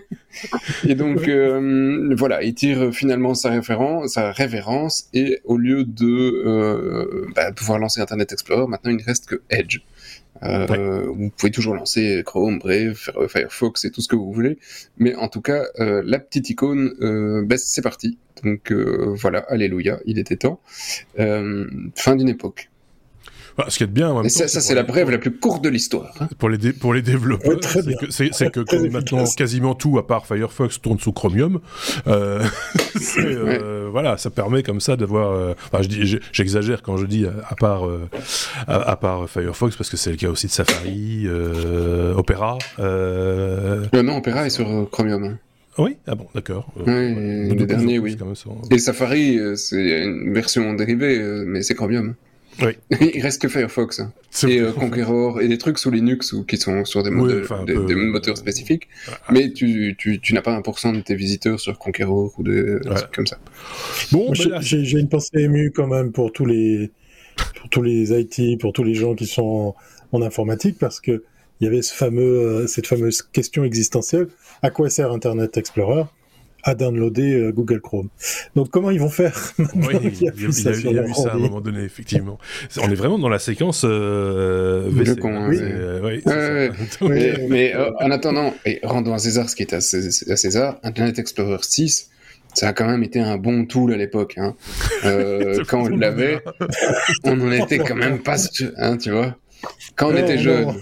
[0.88, 6.43] et donc euh, voilà, il tire finalement sa référence, sa révérence, et au lieu de
[6.45, 9.80] euh, bah, pouvoir lancer Internet Explorer, maintenant il ne reste que Edge.
[10.43, 14.58] Euh, Vous pouvez toujours lancer Chrome, Brave, Firefox et tout ce que vous voulez,
[14.97, 18.17] mais en tout cas, euh, la petite icône, euh, bah, c'est parti.
[18.43, 20.60] Donc euh, voilà, alléluia, il était temps.
[21.15, 22.70] fin d'une époque.
[23.68, 24.28] Ce qui est bien.
[24.30, 26.14] ça, c'est la brève la plus courte de l'histoire.
[26.20, 26.28] Hein.
[26.38, 27.60] Pour les pour les développeurs,
[28.10, 31.60] c'est que, que maintenant quasiment tout à part Firefox tourne sous Chromium.
[32.08, 32.44] Euh,
[33.18, 35.32] euh, Voilà, ça permet comme ça d'avoir.
[35.32, 35.84] Euh, enfin,
[36.32, 37.84] j'exagère quand je dis à part
[38.68, 41.28] à, part Firefox parce que c'est le cas aussi de Safari,
[42.16, 42.58] Opera.
[42.80, 45.24] non, Opera est sur Chromium.
[45.24, 45.38] Hein.
[45.78, 46.72] Oui, ah bon, d'accord.
[46.76, 48.18] Oui, le dernier, oui.
[48.72, 52.16] Et Safari, c'est une version dérivée, mais c'est Chromium.
[52.62, 52.74] Oui.
[53.16, 54.12] Il reste que Firefox hein.
[54.48, 58.38] et euh, Conqueror et des trucs sous Linux ou qui sont sur des, des, moteurs
[58.38, 58.88] spécifiques.
[59.32, 63.12] Mais tu, tu, tu n'as pas 1% de tes visiteurs sur Conqueror ou des, trucs
[63.12, 63.38] comme ça.
[64.12, 66.92] Bon, ben j'ai une pensée émue quand même pour tous les
[67.56, 69.76] pour tous les IT, pour tous les gens qui sont
[70.12, 71.24] en, informatique parce que
[71.60, 74.28] il y avait ce fameux, cette fameuse question existentielle
[74.64, 76.06] à quoi sert Internet Explorer?
[76.63, 78.10] À downloader euh, Google Chrome.
[78.56, 81.84] Donc comment ils vont faire Oui, il y a, vu ça, à un moment donné,
[81.84, 82.38] effectivement.
[82.82, 84.89] On est vraiment dans la séquence euh,
[86.04, 86.21] oui.
[87.50, 91.58] mais, euh, en attendant, et rendons à César ce qui est à, César, Internet Explorer
[91.62, 92.10] 6,
[92.54, 94.36] ça a quand même été un bon tool à l'époque.
[94.38, 94.56] Hein.
[95.04, 96.43] Euh, quand on l'avait,
[97.24, 98.36] on n'en était quand même pas,
[98.78, 99.36] hein, tu vois.
[99.95, 100.76] Quand on était jeune.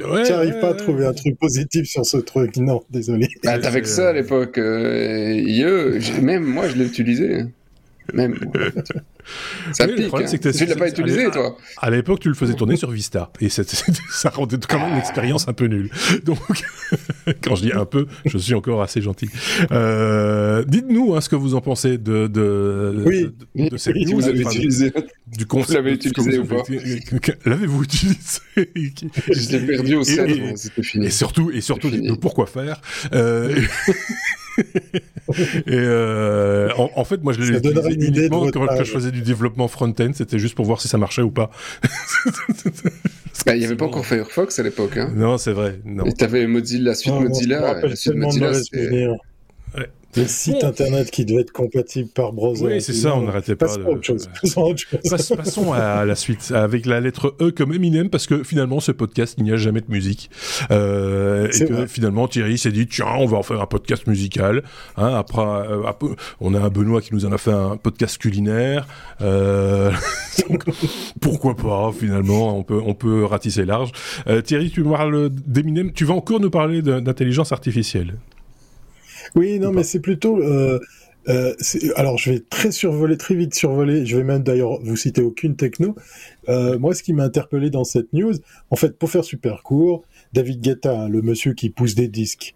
[0.00, 2.56] Ouais, J'arrive pas à trouver un truc positif sur ce truc.
[2.56, 3.28] Non, désolé.
[3.44, 4.58] Bah, t'avais que ça à l'époque.
[4.58, 7.44] Euh, même moi, je l'ai utilisé.
[8.12, 8.34] Même.
[9.72, 10.12] Ça pique.
[10.12, 10.24] Hein.
[10.24, 11.56] Que tu l'as pas utilisé, toi.
[11.78, 13.30] À l'époque, tu le faisais tourner sur Vista.
[13.40, 13.48] Et
[14.10, 15.90] ça rendait quand même une expérience un peu nulle.
[16.24, 16.38] Donc,
[17.42, 19.30] quand je dis un peu, je suis encore assez gentil.
[19.70, 23.30] Euh, dites-nous hein, ce que vous en pensez de, de, oui.
[23.54, 24.16] de, de cette oui, news.
[24.16, 24.92] Vous avez utilisé.
[25.26, 25.70] Du concept.
[25.70, 26.62] Vous l'avez utilisé ou pas
[27.46, 28.40] L'avez-vous utilisé?
[28.56, 30.56] Je l'ai perdu au centre.
[30.56, 31.06] C'était fini.
[31.06, 31.90] Et surtout, et surtout,
[32.20, 32.80] pourquoi faire
[33.14, 33.54] euh,
[35.66, 40.10] et euh, en, fait, moi, je l'ai utilisé uniquement quand, je faisais du développement front-end.
[40.14, 41.50] C'était juste pour voir si ça marchait ou pas.
[43.46, 44.96] Bah, il n'y avait pas encore Firefox à l'époque.
[44.96, 45.12] Hein.
[45.14, 45.78] Non, c'est vrai.
[45.84, 46.04] Non.
[46.04, 47.80] Et tu avais Mozilla, la suite Mozilla.
[47.82, 48.52] La suite Mozilla,
[50.16, 52.64] les sites internet qui devaient être compatibles par browser.
[52.66, 53.66] Oui, c'est ça, on n'arrêtait pas.
[53.66, 54.28] Passons, autre chose.
[55.10, 59.34] Passons, à la suite, avec la lettre E comme Eminem, parce que finalement, ce podcast,
[59.38, 60.30] il n'y a jamais de musique.
[60.70, 64.62] Euh, et que finalement, Thierry s'est dit, tiens, on va en faire un podcast musical.
[64.96, 65.82] Hein, après, euh,
[66.40, 68.86] on a un Benoît qui nous en a fait un podcast culinaire.
[69.20, 69.92] Euh,
[71.20, 73.92] pourquoi pas, finalement, on peut, on peut ratisser large.
[74.26, 78.14] Euh, Thierry, tu parles d'Eminem, tu vas encore nous parler d'intelligence artificielle.
[79.34, 80.38] Oui, non, mais c'est plutôt.
[80.42, 80.78] Euh,
[81.28, 81.54] euh,
[81.96, 84.04] alors, je vais très survoler, très vite survoler.
[84.06, 85.96] Je vais même d'ailleurs vous citer aucune techno.
[86.48, 88.34] Euh, moi, ce qui m'a interpellé dans cette news,
[88.70, 92.54] en fait, pour faire super court, David Guetta, le monsieur qui pousse des disques,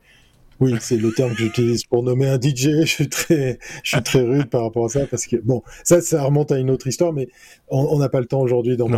[0.60, 2.82] oui, c'est le terme que j'utilise pour nommer un DJ.
[2.82, 6.00] Je suis très, je suis très rude par rapport à ça parce que bon, ça,
[6.00, 7.28] ça remonte à une autre histoire, mais
[7.68, 8.76] on n'a pas le temps aujourd'hui.
[8.76, 8.92] Donc,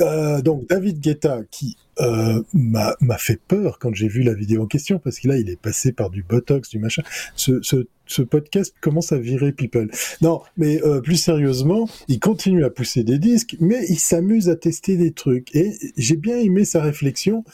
[0.00, 4.66] euh, donc David Guetta qui euh, m'a fait peur quand j'ai vu la vidéo en
[4.66, 7.02] question parce que là, il est passé par du botox, du machin.
[7.34, 9.90] Ce, ce, ce podcast commence à virer people.
[10.20, 14.56] Non, mais euh, plus sérieusement, il continue à pousser des disques, mais il s'amuse à
[14.56, 15.54] tester des trucs.
[15.54, 17.44] Et j'ai bien aimé sa réflexion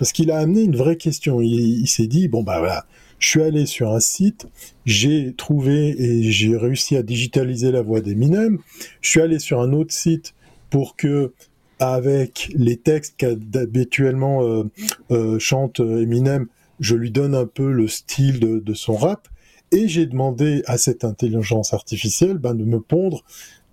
[0.00, 1.42] parce qu'il a amené une vraie question.
[1.42, 2.86] Il, s'est dit bon bah voilà
[3.18, 4.46] je suis allé sur un site,
[4.86, 8.58] j'ai trouvé et j'ai réussi à digitaliser la voix d'Eminem.
[9.02, 10.32] Je suis allé sur un autre site
[10.70, 11.34] pour que,
[11.80, 14.64] avec les textes qu'habituellement euh,
[15.10, 16.46] euh, chante Eminem,
[16.80, 19.28] je lui donne un peu le style de, son rap.
[19.70, 23.22] Et j'ai demandé à cette intelligence artificielle ben, de me pondre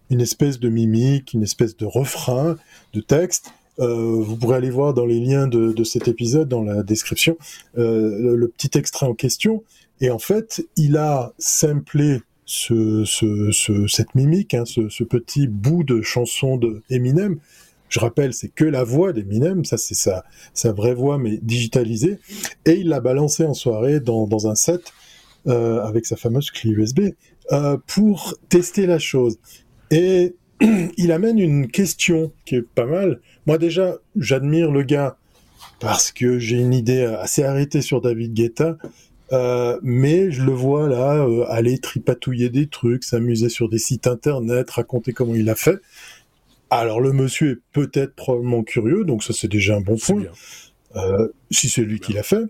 [0.09, 2.57] une espèce de mimique, une espèce de refrain
[2.91, 6.83] de texte euh, vous pourrez aller voir dans les liens de, cet épisode, dans la
[6.83, 7.37] description,
[7.77, 9.63] euh, le, petit extrait en question.
[10.01, 13.03] Et en fait, il a simplé ce,
[13.87, 17.37] cette mimique, hein, ce, petit bout de chanson de Eminem.
[17.89, 22.19] Je rappelle, c'est que la voix d'Eminem, ça c'est sa, vraie voix, mais digitalisée.
[22.65, 24.91] Et il l'a balancé en soirée dans, dans un set
[25.47, 27.01] euh, avec sa fameuse clé USB
[27.85, 29.37] pour tester la chose.
[29.89, 30.35] Et
[30.97, 33.19] il amène une question qui est pas mal.
[33.45, 35.17] Moi déjà, j'admire le gars
[35.79, 38.77] parce que j'ai une idée assez arrêtée sur David Guetta,
[39.33, 44.07] euh, mais je le vois là euh, aller tripatouiller des trucs, s'amuser sur des sites
[44.07, 45.79] internet, raconter comment il a fait.
[46.69, 50.23] Alors le monsieur est peut-être probablement curieux, donc ça c'est déjà un bon point,
[50.95, 52.43] euh, si c'est lui qui l'a fait.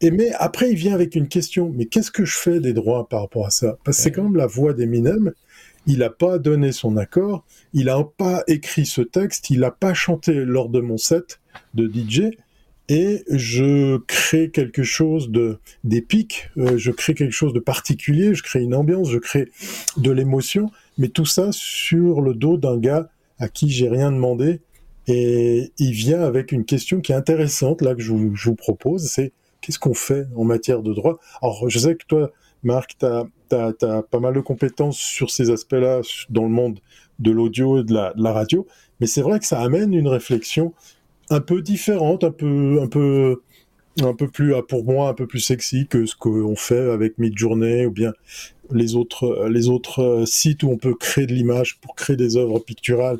[0.00, 3.08] Et mais après il vient avec une question, mais qu'est-ce que je fais des droits
[3.08, 3.78] par rapport à ça?
[3.84, 5.32] Parce que c'est quand même la voix d'Eminem,
[5.86, 9.94] il n'a pas donné son accord, il n'a pas écrit ce texte, il n'a pas
[9.94, 11.40] chanté lors de mon set
[11.74, 12.30] de DJ,
[12.88, 18.42] et je crée quelque chose de d'épique, euh, je crée quelque chose de particulier, je
[18.42, 19.50] crée une ambiance, je crée
[19.96, 24.60] de l'émotion, mais tout ça sur le dos d'un gars à qui j'ai rien demandé,
[25.06, 28.54] et il vient avec une question qui est intéressante là que je vous, je vous
[28.54, 31.18] propose, c'est qu'est-ce qu'on fait en matière de droit?
[31.40, 32.32] Alors je sais que toi,
[32.64, 36.00] Marc, tu as pas mal de compétences sur ces aspects-là
[36.30, 36.80] dans le monde
[37.18, 38.66] de l'audio et de la, radio,
[39.00, 40.72] mais c'est vrai que ça amène une réflexion
[41.30, 43.38] un peu différente, un peu,
[44.32, 48.12] plus, pour moi, un peu plus sexy que ce qu'on fait avec Midjourney ou bien
[48.72, 52.58] les autres, les autres sites où on peut créer de l'image pour créer des œuvres
[52.58, 53.18] picturales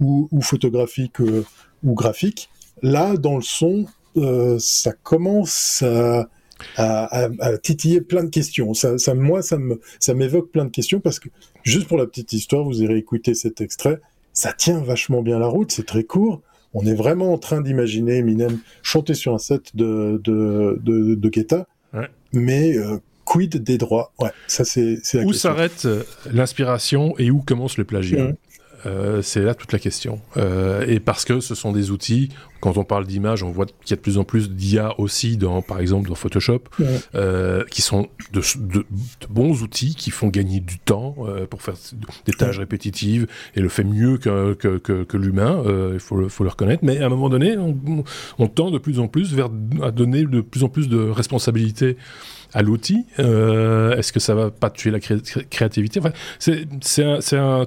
[0.00, 1.44] ou, photographiques euh,
[1.82, 2.50] ou graphiques.
[2.82, 6.28] Là, dans le son, euh, ça commence à,
[6.76, 7.28] à,
[7.62, 8.74] titiller plein de questions.
[8.74, 11.28] Ça, ça moi, ça me, ça m'évoque plein de questions parce que
[11.62, 14.00] juste pour la petite histoire, vous irez écouter cet extrait.
[14.32, 15.72] Ça tient vachement bien la route.
[15.72, 16.42] C'est très court.
[16.72, 21.28] on est vraiment en train d'imaginer Eminem chanter sur un set de, de, de, de
[21.28, 21.66] Guetta,
[22.32, 24.12] mais euh, quid des droits?
[24.18, 28.28] Ouais, ça c'est Où s'arrête euh, l'inspiration et où commence le plagiat?
[28.28, 28.36] Mmh.
[28.86, 30.20] Euh, c'est là toute la question.
[30.36, 33.90] Euh, et parce que ce sont des outils, quand on parle d'image, on voit qu'il
[33.90, 36.64] y a de plus en plus d'IA aussi, dans, par exemple dans Photoshop,
[37.14, 38.42] euh, qui sont de,
[39.28, 41.16] bons outils qui font gagner du temps
[41.50, 41.74] pour faire
[42.24, 46.50] des tâches répétitives et le fait mieux que, que, l'humain, il faut le, faut le
[46.50, 46.84] reconnaître.
[46.84, 49.48] Mais à un moment donné, on, tend de plus en plus vers
[49.82, 51.96] à donner de plus en plus de responsabilités
[52.54, 56.00] à l'outil euh, Est-ce que ça va pas tuer la créativité?
[56.00, 57.66] Enfin, C'est un, un,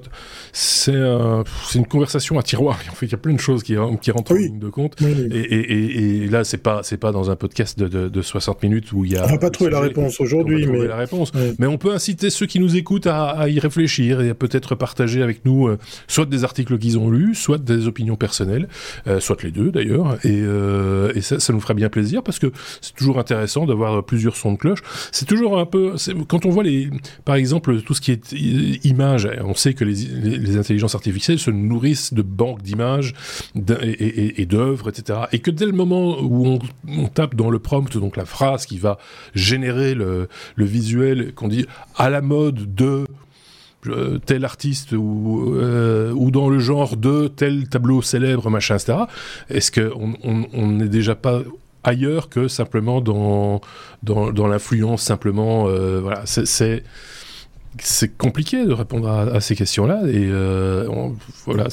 [0.88, 1.44] un,
[1.76, 2.80] une conversation à tiroir.
[2.90, 4.96] En fait, il y a plein de choses qui, qui rentrent en ligne de compte.
[5.02, 8.92] Et, et, et, là, c'est pas c'est pas dans un podcast de, de, 60 minutes
[8.94, 9.26] où il y a.
[9.26, 11.32] On va pas trouver la réponse aujourd'hui, mais la réponse.
[11.60, 14.76] Mais on peut inciter ceux qui nous écoutent à, à y réfléchir et à peut-être
[14.76, 18.70] partager avec nous euh, soit des articles qu'ils ont lus, soit des opinions personnelles,
[19.08, 20.18] euh, soit les deux d'ailleurs.
[20.24, 20.44] Et,
[21.16, 24.54] et ça, ça nous ferait bien plaisir parce que c'est toujours intéressant d'avoir plusieurs sons
[24.54, 24.77] de cloche
[25.12, 25.96] c'est toujours un peu.
[26.28, 26.90] Quand on voit les,
[27.26, 28.34] par exemple, tout ce qui est
[28.86, 33.14] images, on sait que les, intelligences artificielles se nourrissent de banques d'images
[33.56, 35.20] et, d'œuvres, etc.
[35.32, 38.78] Et que dès le moment où on, tape dans le prompt, donc la phrase qui
[38.78, 38.98] va
[39.34, 43.06] générer le, visuel, qu'on dit à la mode de
[44.26, 49.00] tel artiste ou, euh, ou dans le genre de tel tableau célèbre, machin, etc.
[49.50, 51.42] Est-ce qu'on n'est déjà pas
[51.88, 53.62] ailleurs que simplement dans,
[54.04, 55.68] dans, l'influence, simplement.
[55.68, 56.84] Euh, voilà, c'est
[57.80, 61.68] c'est compliqué de répondre à, ces questions-là et euh, on, voilà,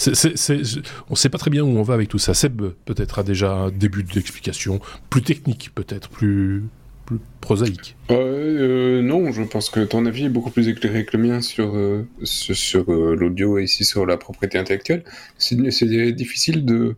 [1.08, 2.34] on sait pas très bien où on va avec tout ça.
[2.34, 6.64] Seb peut-être a déjà un début d'explication plus technique, peut-être plus,
[7.06, 7.96] plus prosaïque.
[8.10, 11.74] Euh, non, je pense que ton avis est beaucoup plus éclairé que le mien sur
[12.22, 15.04] sur, l'audio et ici sur la propriété intellectuelle.
[15.38, 16.96] C'est difficile de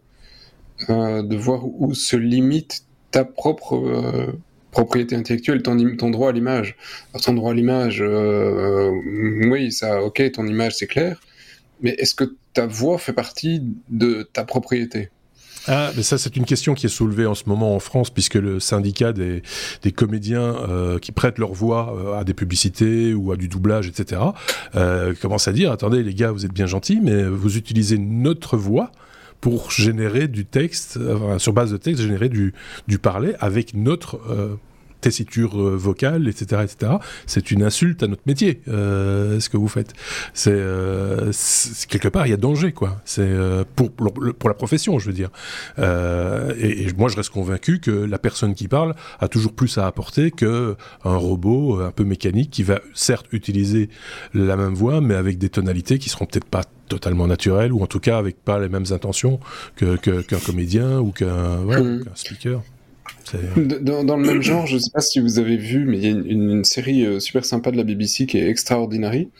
[0.88, 4.32] de voir où se limite ta propre euh,
[4.70, 6.76] propriété intellectuelle, ton, droit à l'image.
[7.22, 11.20] ton droit à l'image, euh, euh, oui, ça, ok, ton image c'est clair,
[11.80, 15.10] mais est-ce que ta voix fait partie de ta propriété?
[15.68, 18.34] Ah, mais ça, c'est une question qui est soulevée en ce moment en France, puisque
[18.34, 19.42] le syndicat des
[19.92, 20.54] comédiens
[21.02, 24.20] qui prêtent leur voix à des publicités ou à du doublage, etc.,
[25.20, 28.92] commence à dire attendez, les gars, vous êtes bien gentils, mais vous utilisez notre voix
[29.40, 30.98] pour générer du texte,
[31.38, 32.54] sur base de texte, générer du,
[32.88, 34.56] du parler avec notre euh,
[35.00, 36.92] tessiture euh, vocale, etc., etc.
[37.26, 39.92] C'est une insulte à notre métier, euh, ce que vous faites.
[40.34, 41.32] C'est euh,
[41.88, 43.00] quelque part il y a danger, quoi.
[43.04, 45.30] C'est euh, pour, pour la profession, je veux dire.
[45.78, 49.86] Et, et, moi, je reste convaincu que la personne qui parle a toujours plus à
[49.86, 53.88] apporter que un robot un peu mécanique qui va certes utiliser
[54.34, 57.86] la même voix, mais avec des tonalités qui seront peut-être pas totalement naturelles ou en
[57.86, 59.40] tout cas avec pas les mêmes intentions
[59.74, 62.04] que qu'un comédien ou qu'un mmh.
[62.14, 62.62] speaker.
[63.56, 66.04] Dans, dans, le même genre, je ne sais pas si vous avez vu, mais il
[66.04, 69.30] y a une, série euh, super sympa de la BBC qui est Extraordinary.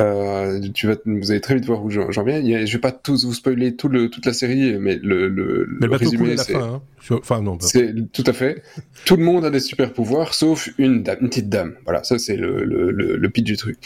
[0.00, 2.40] Euh, tu vas, vous allez très vite voir où j'en viens.
[2.40, 5.68] Je ne vais pas tous vous spoiler tout le, toute la série, mais le, le,
[5.80, 6.54] mais le résumé, c'est...
[6.54, 6.80] Hein.
[7.10, 7.58] Enfin, non.
[7.60, 8.62] C'est tout à fait.
[9.04, 11.74] Tout le monde a des super pouvoirs, sauf une dame, une petite dame.
[11.84, 13.78] Voilà, ça c'est le, le, le, pitch du truc.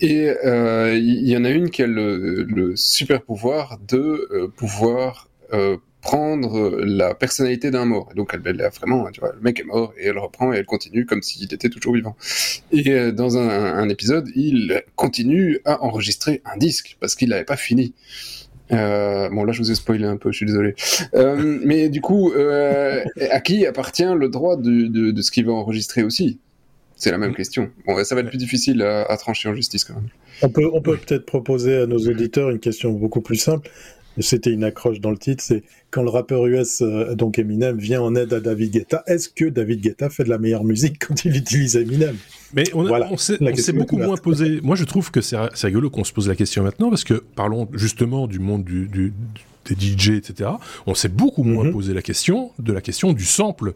[0.00, 5.28] Et euh, il y, en a une qui a le, super pouvoir de euh, pouvoir
[6.04, 8.10] prendre la personnalité d'un mort.
[8.14, 10.66] donc elle, elle, vraiment, tu vois, le mec est mort et elle reprend et elle
[10.66, 12.14] continue comme s'il était toujours vivant.
[12.72, 17.44] Et euh, dans un, un, épisode, il continue à enregistrer un disque parce qu'il n'avait
[17.44, 17.94] pas fini.
[18.72, 20.74] Euh, bon là je vous ai spoilé un peu, je suis désolé.
[21.14, 25.46] Euh, mais du coup, euh, à qui appartient le droit de, de, de ce qu'il
[25.46, 26.38] va enregistrer aussi?
[26.96, 27.36] C'est la même mm.
[27.36, 27.70] question.
[27.86, 30.08] Bon, ça va être plus difficile à, à trancher en justice quand même.
[30.42, 33.70] On peut, on peut peut-être proposer à nos auditeurs une question beaucoup plus simple
[34.22, 38.02] c'était une accroche dans le titre, c'est quand le rappeur US, euh, donc Eminem, vient
[38.02, 41.24] en aide à David Guetta, est-ce que David Guetta fait de la meilleure musique quand
[41.24, 42.16] il utilise Eminem?
[42.54, 43.38] Mais on, on s'est
[43.72, 44.60] beaucoup moins posé.
[44.62, 47.68] Moi, je trouve que c'est rigolo qu'on se pose la question maintenant, parce que parlons
[47.74, 49.12] justement du monde du, du,
[49.66, 50.50] des DJ, etc.
[50.86, 51.72] On s'est beaucoup moins mhm.
[51.72, 53.74] posé la question de la question du sample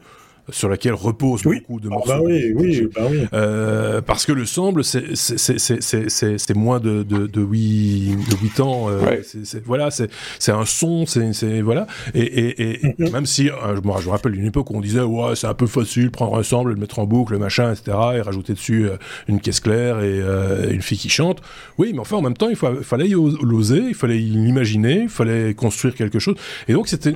[0.50, 2.12] sur laquelle repose beaucoup de ah, morceaux.
[2.12, 3.26] bah oui, oui, bah oui.
[3.32, 8.86] Euh, parce que le semble, c'est moins de, de, de, 8, de 8 ans.
[8.88, 11.86] Euh, c'est voilà, c'est un son, c'est voilà.
[12.14, 13.12] Et, et, et mm-hmm.
[13.12, 15.54] même si, euh, moi, je me rappelle une époque où on disait, ouais, c'est un
[15.54, 18.96] peu facile, prendre un sample, le mettre en boucle, machin, etc., et rajouter dessus euh,
[19.28, 21.40] une caisse claire et euh, une fille qui chante.
[21.78, 25.94] Oui, mais enfin, en même temps, il fallait l'oser, il fallait l'imaginer, il fallait construire
[25.94, 26.36] quelque chose.
[26.68, 27.14] Et donc, c'était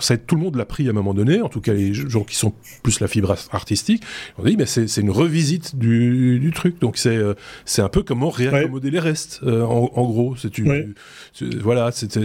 [0.00, 2.24] ça, tout le monde l'a pris à un moment donné, en tout cas les gens
[2.24, 4.02] qui sont plus la fibre artistique,
[4.38, 8.02] on dit mais c'est une revisite du, du truc, donc c'est euh, c'est un peu
[8.02, 10.94] comment réaccommoder les restes, euh, en, en, gros, c'est une,
[11.60, 12.16] voilà, c'est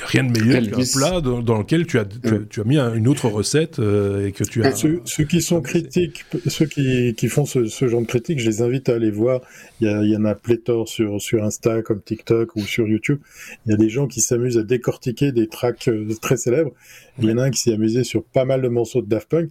[0.00, 3.08] a rien de meilleur qu'un plat dans, dans, lequel tu as, tu as, mis une
[3.08, 4.74] autre recette euh, et que tu as.
[4.74, 8.48] Ceux, ceux qui sont critiques, ceux qui, qui font ce, ce, genre de critiques, je
[8.48, 9.40] les invite à aller voir.
[9.80, 12.86] Il y, a, il y en a pléthore sur, sur Insta, comme TikTok ou sur
[12.86, 13.18] YouTube.
[13.66, 16.72] Il y a des gens qui s'amusent à décortiquer des tracks euh, très célèbres.
[17.18, 19.28] Il y en a un qui s'est amusé sur pas mal de morceaux de Daft
[19.28, 19.50] Punk.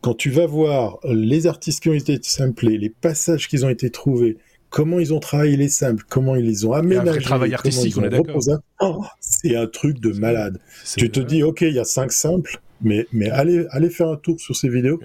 [0.00, 3.90] Quand tu vas voir les artistes qui ont été samplés, les passages qui ont été
[3.90, 4.36] trouvés,
[4.68, 7.18] comment ils ont travaillé les samples, comment ils les ont aménagés.
[7.18, 8.40] Un travail artistique, on est d'accord.
[8.80, 10.58] Oh, c'est un truc de malade.
[10.96, 14.16] Tu te dis, ok, il y a cinq samples, mais, mais allez, allez faire un
[14.16, 14.98] tour sur ces vidéos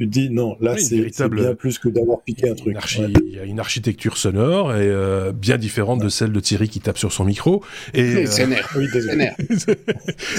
[0.00, 2.74] tu te dis non, là c'est bien plus que d'avoir piqué un truc.
[2.96, 6.80] Il y a une architecture sonore et euh, bien différente de celle de Thierry qui
[6.80, 7.62] tape sur son micro.
[7.92, 9.30] Et c'est euh, oui, désolé.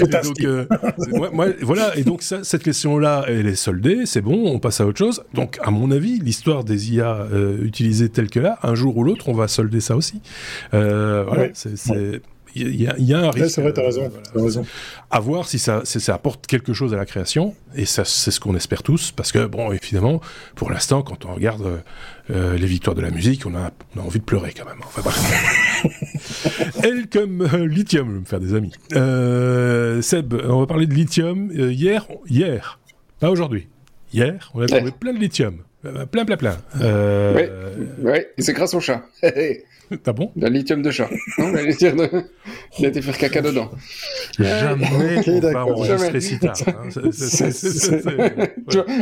[0.00, 0.66] donc, euh,
[1.62, 1.96] voilà.
[1.96, 5.22] Et donc ça, cette question-là, elle est soldée, c'est bon, on passe à autre chose.
[5.32, 7.28] Donc à mon avis, l'histoire des IA
[7.62, 10.20] utilisées telles que là, un jour ou l'autre, on va solder ça aussi.
[10.72, 12.20] voilà, c'est
[12.54, 13.50] il y, y, a un risque.
[13.50, 14.66] c'est vrai, t'as raison, raison.
[15.10, 18.30] À voir si ça, si ça apporte quelque chose à la création, et ça, c'est
[18.30, 20.20] ce qu'on espère tous, parce que, bon, évidemment,
[20.54, 21.82] pour l'instant, quand on regarde
[22.30, 24.80] euh, les victoires de la musique, on a, on a envie de pleurer quand même.
[24.80, 25.10] Enfin,
[26.82, 28.72] Elle comme euh, lithium, je vais me faire des amis.
[28.94, 31.50] Euh, Seb, on va parler de lithium.
[31.56, 32.78] Euh, hier, hier,
[33.20, 33.68] pas aujourd'hui.
[34.12, 35.58] Hier, on a trouvé plein de lithium.
[35.84, 36.56] Euh, plein, plein, plein.
[36.80, 37.42] Oui,
[38.02, 39.04] ouais, c'est grâce au chat.
[40.02, 41.10] T'as bon Le lithium de chat.
[41.38, 42.08] Non, lithium de...
[42.78, 43.70] Il a été faire caca dedans.
[44.38, 44.86] Jamais
[45.26, 46.54] on va enregistrer si tard.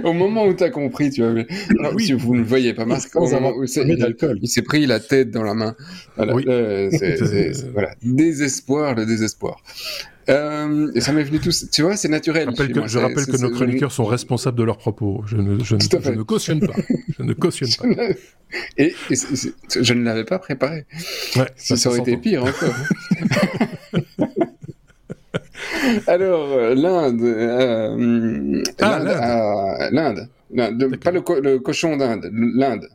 [0.05, 1.47] au moment où t'as compris, tu vois, mais...
[1.95, 2.07] oui.
[2.07, 5.01] si vous ne le voyez pas, Marc, au moment où il, il s'est pris la
[5.01, 5.77] tête dans la main.
[6.16, 6.45] Voilà, oui.
[6.49, 6.90] euh,
[7.73, 7.90] voilà.
[8.03, 9.62] désespoir, le désespoir.
[10.31, 11.51] Euh, et ça m'est venu tout.
[11.73, 12.45] Tu vois, c'est naturel.
[12.45, 15.23] Je rappelle que, je rappelle que nos chroniqueurs sont responsables de leurs propos.
[15.27, 16.77] Je ne, je ne, je ne cautionne pas.
[17.19, 17.87] Je ne cautionne pas.
[18.77, 20.85] Et, et je ne l'avais pas préparé.
[21.37, 22.75] Ouais, ça, ça aurait été pire encore.
[26.09, 27.23] Alors, euh, l'Inde.
[27.23, 30.29] Euh, ah, l'Inde.
[30.51, 30.97] l'Inde.
[30.97, 32.88] Pas le, co le cochon d'Inde, l'Inde.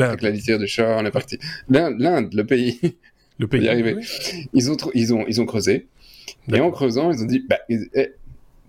[0.00, 1.38] Avec la litière de chat, on est parti.
[1.68, 2.80] L'Inde, le pays.
[3.38, 3.64] Le pays.
[3.64, 3.96] Y arriver.
[4.54, 5.88] Ils, ont, ils, ont, ils ont creusé.
[6.52, 8.12] Et en creusant, ils ont dit bah, eh,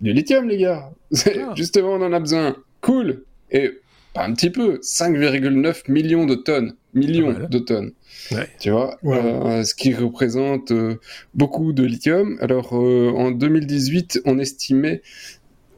[0.02, 0.92] du lithium, les gars.
[1.26, 1.54] Ah.
[1.56, 2.56] Justement, on en a besoin.
[2.82, 3.24] Cool.
[3.52, 3.72] Et
[4.13, 6.76] pas un petit peu, 5,9 millions de tonnes.
[6.94, 7.94] Millions de tonnes.
[8.32, 8.48] Ouais.
[8.60, 11.00] Tu vois, euh, ce qui représente euh,
[11.34, 12.38] beaucoup de lithium.
[12.42, 15.02] Alors, euh, en 2018, on estimait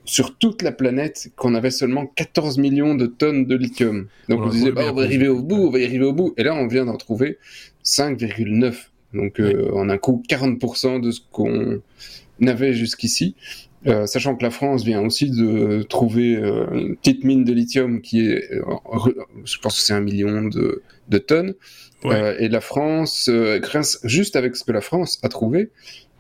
[0.04, 4.08] sur toute la planète qu'on avait seulement 14 millions de tonnes de lithium.
[4.30, 6.34] Donc on, disait, bah, on va arriver au bout, on va y arriver au bout.
[6.38, 7.38] Et là, on vient d'en trouver
[7.84, 8.74] 5,9
[9.16, 11.82] donc euh, en un coup 40% de ce qu'on
[12.46, 13.36] avait jusqu'ici.
[13.88, 18.02] Euh, sachant que la France vient aussi de trouver euh, une petite mine de lithium
[18.02, 18.50] qui est,
[19.44, 21.54] je pense que c'est un million de, de tonnes.
[22.04, 23.30] et la France,
[23.62, 25.70] grâce, juste avec ce que la France a trouvé,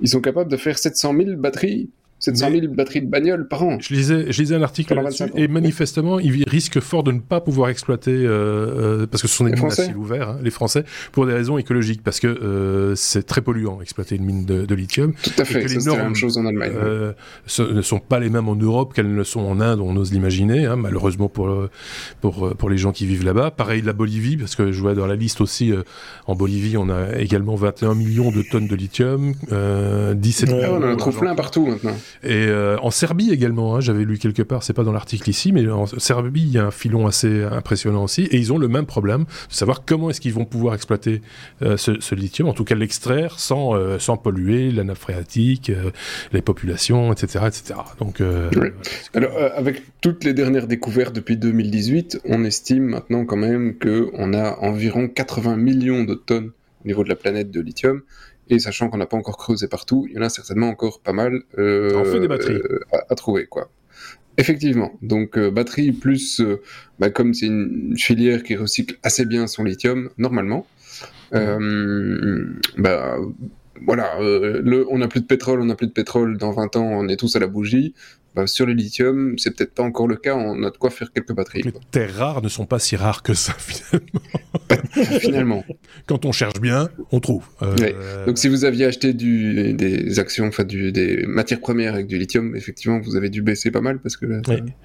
[0.01, 3.78] ils sont capables de faire 700 000 batteries 700 000 batteries de bagnole par an.
[3.80, 4.99] Je lisais, je lisais un article
[5.36, 9.36] et manifestement, ils risquent fort de ne pas pouvoir exploiter euh, euh, parce que ce
[9.36, 12.28] sont des mines à ciel ouvert, hein, les Français, pour des raisons écologiques, parce que
[12.28, 15.13] euh, c'est très polluant exploiter une mine de, de lithium.
[15.21, 15.67] Tout à fait.
[15.67, 16.73] C'est la même chose en Allemagne.
[17.45, 20.13] Ce ne sont pas les mêmes en Europe qu'elles ne sont en Inde, on ose
[20.13, 21.54] l'imaginer, hein, malheureusement pour
[22.21, 23.51] pour pour les gens qui vivent là-bas.
[23.51, 25.73] Pareil la Bolivie, parce que je vois dans la liste aussi
[26.28, 29.34] en Bolivie, on a également 21 millions de tonnes de lithium,
[30.15, 30.49] 17.
[30.49, 31.95] Ouais, on en trouve plein partout maintenant.
[32.23, 35.51] Et euh, en Serbie également, hein, j'avais lu quelque part, c'est pas dans l'article ici,
[35.51, 38.67] mais en Serbie, il y a un filon assez impressionnant aussi, et ils ont le
[38.67, 41.21] même problème, de savoir comment est-ce qu'ils vont pouvoir exploiter
[41.62, 45.71] euh, ce, lithium, en tout cas l'extraire sans, euh, sans polluer la nappe phréatique,
[46.32, 47.45] les populations, etc.
[47.47, 47.80] etc.
[47.99, 48.21] Donc.
[49.13, 54.60] Alors, avec toutes les dernières découvertes depuis 2018, on estime maintenant quand même qu'on a
[54.60, 56.51] environ 80 millions de tonnes
[56.84, 58.01] au niveau de la planète de lithium.
[58.49, 61.13] Et sachant qu'on n'a pas encore creusé partout, il y en a certainement encore pas
[61.13, 62.53] mal euh, fait des batteries.
[62.55, 62.79] Euh,
[63.10, 63.47] à, trouver.
[63.47, 63.69] quoi.
[64.38, 64.91] Effectivement.
[65.01, 66.41] Donc euh, batterie plus,
[66.99, 70.67] bah, comme c'est une filière qui recycle assez bien son lithium normalement,
[71.34, 73.17] euh, bah,
[73.86, 76.86] voilà, le, on n'a plus de pétrole, on n'a plus de pétrole, dans 20 ans
[76.86, 77.93] on est tous à la bougie.
[78.36, 81.13] Bah, sur le lithium, c'est peut-être pas encore le cas, on a de quoi faire
[81.13, 81.62] quelques batteries.
[81.63, 85.19] Les terres rares ne sont pas si rares que ça, finalement.
[85.19, 85.63] finalement.
[86.06, 87.45] Quand on cherche bien, on trouve.
[87.62, 92.17] Euh, Donc si vous aviez acheté du, des actions, enfin des matières premières avec du
[92.17, 94.25] lithium, effectivement, vous avez dû baisser pas mal parce que.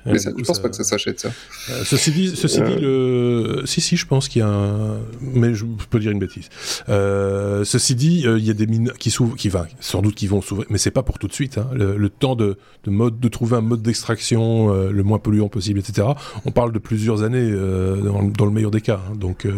[0.06, 1.32] Mais ça, je pense pas que ça s'achète ça.
[1.70, 3.62] Euh, ceci dit, ceci dit le...
[3.66, 6.48] si si, je pense qu'il y a un, mais je peux dire une bêtise.
[6.88, 10.28] Euh, ceci dit, il y a des mines qui s'ouvrent, qui va, sans doute qui
[10.28, 11.58] vont s'ouvrir, mais c'est pas pour tout de suite.
[11.58, 11.68] Hein.
[11.74, 15.78] Le, temps de, de mode de trouver un mode d'extraction euh, le moins polluant possible,
[15.78, 16.08] etc.
[16.44, 17.96] On parle de plusieurs années euh,
[18.36, 19.00] dans, le meilleur des cas.
[19.08, 19.14] Hein.
[19.14, 19.52] donc, euh,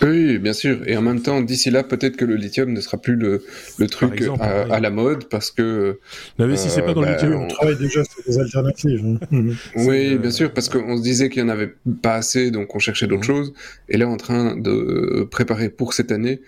[0.00, 0.78] oui, bien sûr.
[0.86, 3.42] Et en même temps, d'ici là, peut-être que le lithium ne sera plus le,
[3.78, 5.98] le truc à, la mode parce que.
[6.38, 7.34] N'investissez pas dans le bah, lithium.
[7.34, 9.04] On travaille déjà sur des alternatives.
[9.04, 9.18] Hein.
[9.30, 9.56] Mhm.
[9.86, 12.78] oui, bien sûr, parce qu'on se disait qu'il n'y en avait pas assez, donc on
[12.78, 13.36] cherchait d'autres mhm.
[13.36, 13.52] choses.
[13.88, 16.40] Et là, on est en train de préparer pour cette année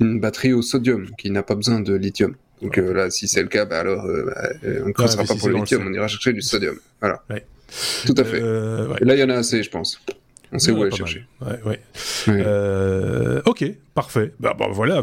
[0.00, 2.34] une batterie au sodium qui n'a pas besoin de lithium.
[2.62, 5.24] Donc euh, là, si c'est le cas, bah alors euh, bah, euh, on ne creusera
[5.24, 6.76] pas pour le lithium, on ira chercher du sodium.
[7.00, 7.22] Voilà.
[8.06, 8.38] Tout à fait.
[8.38, 10.00] Et là, il y en a assez, je pense.
[10.52, 11.24] On sait où aller chercher.
[13.46, 14.32] ok, parfait.
[14.40, 15.00] Bah, bah voilà,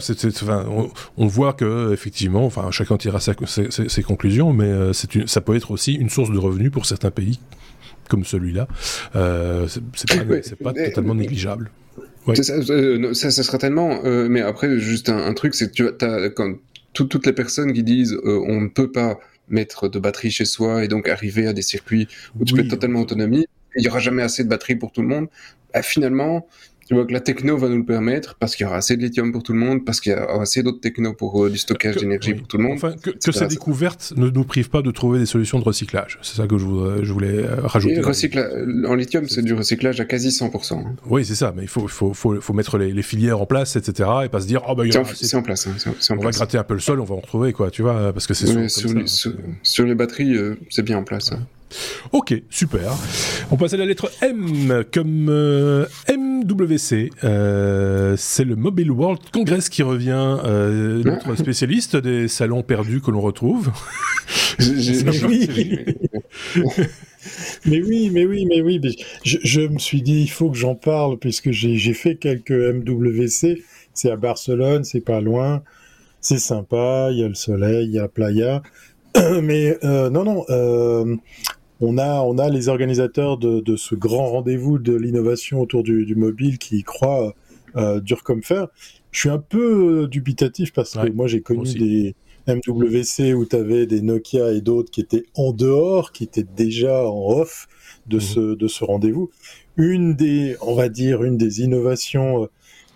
[1.18, 3.34] on, voit que effectivement, enfin, chacun tirera ses,
[3.70, 4.91] ses, conclusions, mais
[5.26, 7.39] ça peut être aussi une source de revenus pour certains pays
[8.10, 8.68] comme celui-là.
[9.14, 11.72] c'est pas, pas totalement négligeable.
[12.36, 14.01] Ça, ça, ça, sera tellement.
[14.03, 16.53] mais après, juste un, un truc, c'est que tu as, quand
[17.06, 19.20] toutes les personnes qui disent euh, on ne peut pas
[19.50, 22.08] mettre de batterie chez soi et donc arriver à des circuits
[22.39, 25.02] où tu peux être totalement autonomie, il n'y aura jamais assez de batterie pour tout
[25.02, 25.28] le monde.
[25.74, 26.48] Bah, finalement,
[26.88, 29.01] tu vois que la techno va nous le permettre parce qu'il y aura assez de
[29.01, 31.57] lithium pour tout le monde, parce qu'il y aura assez d'autres techno pour euh, du
[31.57, 32.75] stockage d'énergie pour tout le monde.
[32.75, 36.17] Enfin, que, ces découvertes ne nous privent pas de trouver des solutions de recyclage.
[36.21, 38.01] C'est ça que je, voulais, euh, rajouter.
[38.85, 40.73] en lithium, c'est du recyclage à quasi 100%.
[40.75, 40.95] Hein.
[41.09, 44.09] Oui, c'est ça, mais il faut, faut, faut, faut mettre les, filières en place, etc.
[44.25, 44.83] et pas se dire, oh bah,
[45.13, 45.67] c'est en, place.
[45.67, 48.13] Hein, on va gratter un peu le sol, on va en retrouver, quoi, tu vois,
[48.13, 51.31] parce que c'est sur, les, sur, les batteries, euh, c'est bien en place.
[51.31, 51.45] Hein.
[52.11, 52.93] Ok, super.
[53.51, 57.09] On passe à la lettre M comme euh, MWC.
[57.24, 63.11] Euh, c'est le Mobile World Congress qui revient, euh, notre spécialiste des salons perdus que
[63.11, 63.72] l'on retrouve.
[67.65, 68.82] mais oui, mais oui, mais oui.
[69.24, 73.61] je, me suis dit, il faut que j'en parle puisque j'ai fait quelques MWC.
[73.93, 75.61] C'est à Barcelone, c'est pas loin.
[76.22, 78.63] C'est sympa, il y a le soleil, il y a Playa.
[79.43, 80.45] mais non, non,
[81.80, 86.57] on a, on a les organisateurs de, ce grand rendez-vous de l'innovation autour du, mobile
[86.57, 87.34] qui y croient
[87.75, 88.67] euh, dur comme fer.
[89.11, 92.15] Je suis un peu euh, dubitatif parce que moi j'ai connu des
[92.47, 97.05] MWC où tu avais des Nokia et d'autres qui étaient en dehors, qui étaient déjà
[97.07, 97.67] en off
[98.07, 98.21] de mhm.
[98.21, 99.30] ce, de ce rendez-vous.
[99.75, 102.47] Une des, on va dire, une des innovations euh,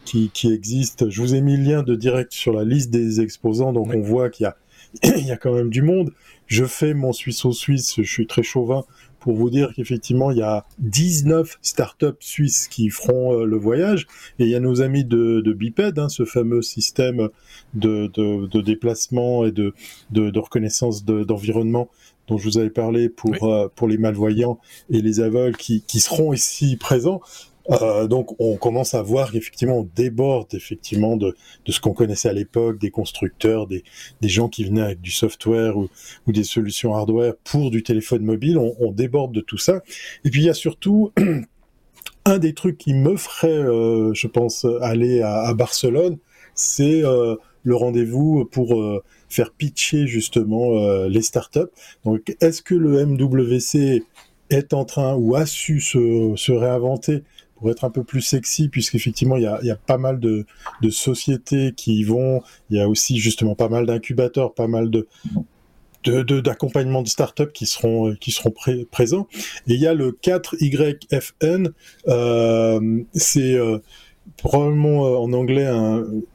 [0.06, 3.22] qui, qui existent, je vous ai mis le lien de direct sur la liste des
[3.22, 4.58] exposants, donc on voit qu'il y a,
[5.04, 6.12] il y a quand même du monde.
[6.48, 8.84] Je fais mon Suisse-au-Suisse, je suis très chauvin
[9.22, 14.08] pour vous dire qu'effectivement, il y a 19 startups suisses qui feront euh, le voyage.
[14.40, 17.30] Et il y a nos amis de, de Biped, hein, ce fameux système
[17.76, 19.74] de, de, déplacement et de,
[20.10, 21.88] de, reconnaissance d'environnement
[22.28, 26.00] dont je vous avais parlé pour, euh, pour les malvoyants et les aveugles qui, qui
[26.00, 27.22] seront ici présents.
[27.70, 31.36] Euh, donc on commence à voir qu'effectivement on déborde effectivement de,
[31.68, 33.84] ce qu'on connaissait à l'époque, des constructeurs, des,
[34.24, 35.90] gens qui venaient avec du software ou,
[36.28, 39.82] des solutions hardware pour du téléphone mobile, on, déborde de tout ça.
[40.26, 41.12] Et puis il y a surtout
[42.26, 46.18] un des trucs qui me ferait, euh, je pense, aller à, Barcelone,
[46.56, 48.76] c'est euh, le rendez-vous pour
[49.30, 51.70] faire pitcher justement les startups.
[52.06, 54.04] Donc est-ce que le MWC
[54.50, 57.24] est en train ou a su se réinventer
[57.62, 60.46] pour être un peu plus sexy, puisqu'effectivement, il y a, pas mal de,
[60.90, 62.42] sociétés qui y vont.
[62.72, 65.08] Il y a aussi justement pas mal d'incubateurs, pas mal de
[66.04, 68.52] d'accompagnement de, de start-up qui seront qui seront
[68.90, 69.28] présents
[69.68, 71.74] et il y a le 4YFN
[72.08, 73.78] euh, c'est euh,
[74.38, 75.68] probablement euh, en anglais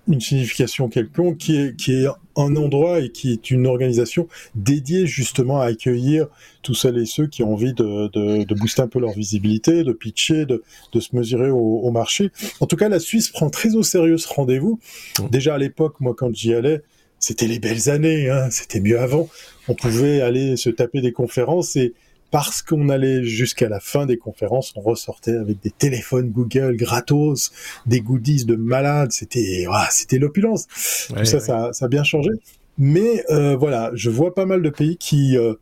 [0.09, 5.07] une signification quelconque, qui est, qui est un endroit et qui est une organisation dédiée
[5.07, 6.27] justement à accueillir
[6.63, 9.85] tous celles et ceux qui ont envie de, de, de booster un peu leur visibilité,
[9.85, 12.31] de pitcher, de, de se mesurer au, au, marché.
[12.61, 14.79] En tout cas, la Suisse prend très au sérieux ce rendez-vous.
[15.19, 15.29] Mmh.
[15.31, 16.83] Déjà à l'époque, moi quand j'y allais,
[17.19, 19.29] c'était les belles années, hein, c'était mieux avant.
[19.69, 21.95] On pouvait aller se taper des conférences et
[22.31, 27.53] parce qu'on allait jusqu'à la fin des conférences, on ressortait avec des téléphones Google gratos,
[27.87, 29.13] des goodies de malades.
[29.13, 30.67] C'était, c'était l'opulence.
[31.09, 32.31] Tout ça, ça, ça, a bien changé.
[32.79, 35.55] Mais euh, voilà, je vois pas mal de pays qui, euh,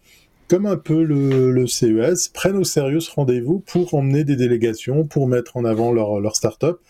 [0.49, 5.05] comme un peu le, le, CES, prennent au sérieux ce rendez-vous pour emmener des délégations,
[5.05, 6.81] pour mettre en avant leur, leur start-up.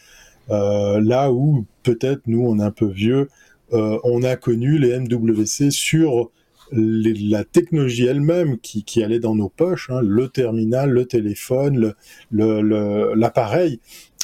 [0.51, 3.29] Euh, là où peut-être nous, on est un peu vieux,
[3.73, 6.31] on a connu les MWC sur
[6.75, 11.95] la technologie elle-même qui, allait dans nos poches, hein, le terminal, le téléphone,
[12.31, 13.81] l'appareil,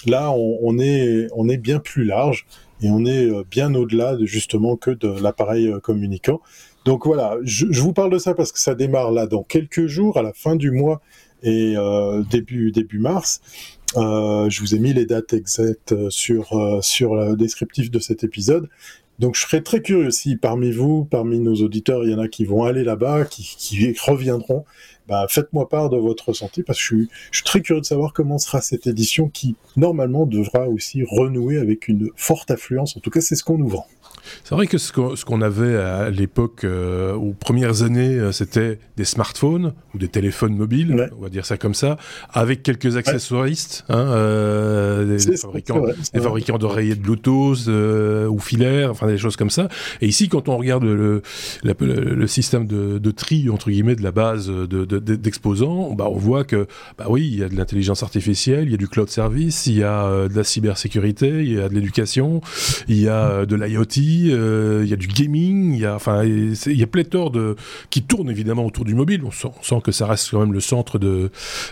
[0.07, 2.46] là on, est, bien plus large
[2.82, 6.40] et on est euh, bien au-delà de, justement que de l'appareil euh, communicant.
[6.86, 10.16] Donc voilà, je, vous parle de ça parce que ça démarre là dans quelques jours,
[10.16, 11.03] à la fin du mois
[11.42, 13.40] et euh, début début mars.
[13.94, 18.68] Je vous ai mis les dates exactes sur le descriptif de cet épisode.
[19.20, 22.26] Donc je serais très curieux si parmi vous, parmi nos auditeurs, il y en a
[22.26, 24.64] qui vont aller là-bas, qui, reviendront.
[25.08, 27.86] Bah, faites-moi part de votre ressenti parce que je suis, je suis, très curieux de
[27.86, 32.96] savoir comment sera cette édition qui normalement devra aussi renouer avec une forte affluence.
[32.96, 33.86] En tout cas, c'est ce qu'on nous vend.
[34.44, 34.92] C'est vrai que ce
[35.24, 40.56] qu'on avait à l'époque, euh, aux premières années, euh, c'était des smartphones ou des téléphones
[40.56, 41.96] mobiles, on va dire ça comme ça,
[42.32, 45.82] avec quelques accessoiristes, hein, euh, des, fabricants,
[46.14, 49.68] des fabricants d'oreillers de Bluetooth euh, ou filaires, enfin des choses comme ça.
[50.00, 51.22] Et ici, quand on regarde le,
[52.26, 56.66] système de, de, tri entre guillemets de la base d'exposants, de, bah, on voit que
[56.98, 59.78] bah oui, il y a de l'intelligence artificielle, il y a du cloud service, il
[59.78, 62.40] y a de la cybersécurité, il y a de l'éducation,
[62.88, 63.86] il y a de l'IoT
[64.30, 66.86] euh, il y a du gaming, il y a, enfin, il y a
[67.30, 67.56] de
[67.90, 69.22] qui tournent évidemment autour du mobile.
[69.24, 71.30] On sent, que ça reste quand même le centre de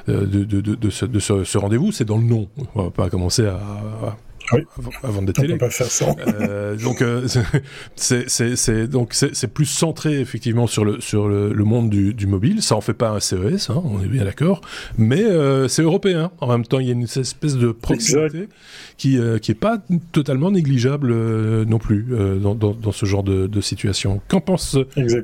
[0.09, 1.93] euh, de, de, ce rendez-vous.
[1.93, 2.49] C'est dans le nom.
[2.75, 4.17] On va pas commencer à,
[4.53, 4.67] oui.
[5.03, 5.55] avant de télé.
[5.55, 6.15] On peut pas faire ça.
[6.27, 7.27] Euh, donc euh,
[7.97, 12.63] c'est donc c'est plus centré effectivement sur le sur le, le monde du, du, mobile.
[12.63, 14.61] Ça en fait pas un CES, hein, on est bien d'accord.
[14.97, 16.31] Mais euh, c'est européen.
[16.41, 18.49] En même temps, il y a une espèce de proximité
[18.97, 19.79] qui euh, qui est pas
[20.13, 24.21] totalement négligeable euh, non plus euh, dans, dans, dans, ce genre de, de situation.
[24.29, 24.77] Qu'en pense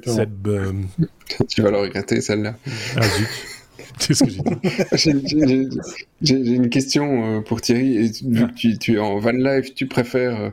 [0.07, 0.49] Seb
[1.49, 2.55] Tu vas le regretter celle-là.
[2.97, 3.29] Ah zut.
[3.99, 5.79] C'est ce que j'ai dit.
[6.23, 8.11] j'ai une question pour Thierry.
[8.25, 8.49] Vu ah.
[8.49, 10.53] que tu, tu, es en van life, tu préfères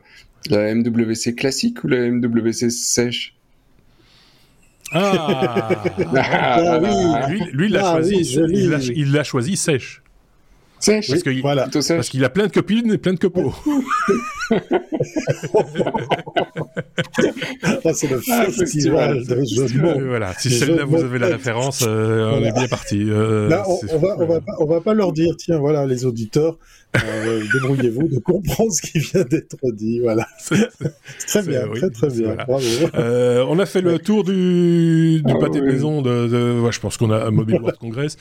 [0.49, 3.35] la MWC classique ou la MWC sèche?
[4.93, 5.85] Ah,
[6.17, 6.79] ah,
[7.29, 7.33] oui.
[7.33, 10.01] Lui, lui il l'a ah, choisi, oui, il l'a choisi sèche.
[10.81, 11.69] Sèche, parce qu'il voilà.
[11.69, 13.53] qu a plein de copines et plein de copeaux.
[17.63, 20.07] Ah, c'est le ah, festival de jeux de mots.
[20.07, 22.37] Voilà, si celle-là vous avez la référence, euh, voilà.
[22.37, 23.03] on est bien parti.
[23.09, 25.85] Euh, Là, on, on, va, on, va pas, on va pas leur dire, tiens, voilà,
[25.85, 26.57] les auditeurs,
[26.97, 29.99] euh, débrouillez-vous de comprendre ce qui vient d'être dit.
[29.99, 30.27] Voilà.
[31.27, 32.27] très bien, oui, très très bien.
[32.27, 32.45] Voilà.
[32.45, 32.65] Bravo.
[32.95, 35.67] Euh, on a fait le tour du, du ah, pâté oui.
[35.67, 38.17] maison de, de ouais, je pense qu'on a un Mobile World Congress.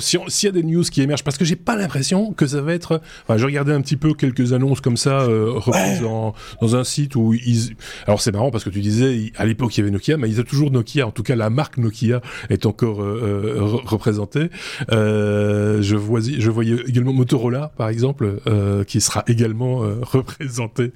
[0.00, 2.60] S'il si y a des news qui émergent, parce que j'ai pas l'impression que ça
[2.60, 3.00] va être.
[3.22, 5.58] Enfin, je regardais un petit peu quelques annonces comme ça euh,
[6.00, 7.74] dans, dans un site où ils.
[8.06, 10.40] Alors c'est marrant parce que tu disais à l'époque il y avait Nokia, mais ils
[10.40, 11.06] ont toujours Nokia.
[11.06, 14.50] En tout cas, la marque Nokia est encore euh, représentée.
[14.92, 20.92] Euh, je, vois, je voyais également Motorola, par exemple euh, qui sera également euh, représenté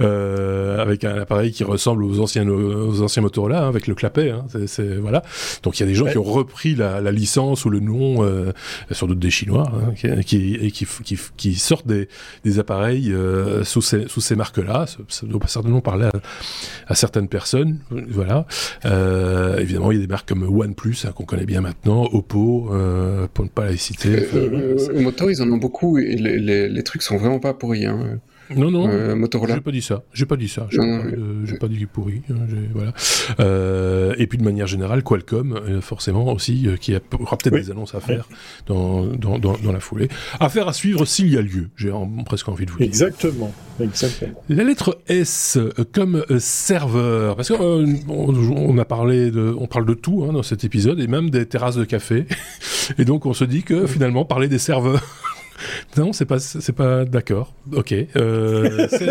[0.00, 4.30] euh, avec un appareil qui ressemble aux anciens aux anciens Motorola, hein, avec le clapet.
[4.30, 5.22] Hein, c'est voilà.
[5.62, 6.12] Donc il y a des gens ouais.
[6.12, 8.52] qui ont repris la, la, licence ou le nom, euh,
[8.90, 12.08] sans doute des Chinois, hein, qui, qui, qui, qui, qui sortent des,
[12.44, 14.86] des appareils euh, sous ces, sous ces marques-là.
[15.08, 16.12] Ça, doit certainement parler à,
[16.86, 17.78] à certaines personnes.
[17.90, 18.46] Voilà.
[18.84, 22.70] Euh, évidemment, il y a des marques comme OnePlus hein, qu'on connaît bien maintenant, Oppo,
[23.34, 24.26] pour ne pas les citer.
[24.26, 25.98] Enfin, Moto, ils en ont beaucoup.
[25.98, 27.86] Et les les, les, trucs sont vraiment pas pourris.
[27.86, 28.20] Hein.
[28.54, 29.54] Non, non, euh, Motorola.
[29.54, 30.04] J'ai pas dit ça.
[30.12, 30.66] J'ai pas dit ça.
[30.70, 32.22] J'ai pas, euh, pas, dit pourri.
[32.30, 32.34] Hein,
[32.72, 32.92] voilà.
[33.40, 37.54] Euh, et puis de manière générale, Qualcomm, euh, forcément aussi, euh, qui a, aura peut-être
[37.54, 37.62] oui.
[37.62, 38.36] des annonces à faire oui.
[38.66, 40.08] dans, dans, dans, dans, la foulée.
[40.38, 41.68] Affaire à suivre s'il y a lieu.
[41.76, 41.90] J'ai
[42.24, 42.86] presque envie de vous dire.
[42.86, 43.52] Exactement.
[43.80, 44.42] Exactement.
[44.48, 45.58] La lettre S
[45.92, 50.64] comme serveur, parce qu'on on a parlé de, on parle de tout hein, dans cet
[50.64, 52.26] épisode et même des terrasses de café.
[52.98, 55.02] et donc on se dit que finalement parler des serveurs
[55.96, 57.54] non, c'est pas, c'est pas d'accord.
[57.72, 57.92] Ok.
[57.92, 59.08] Euh, c'est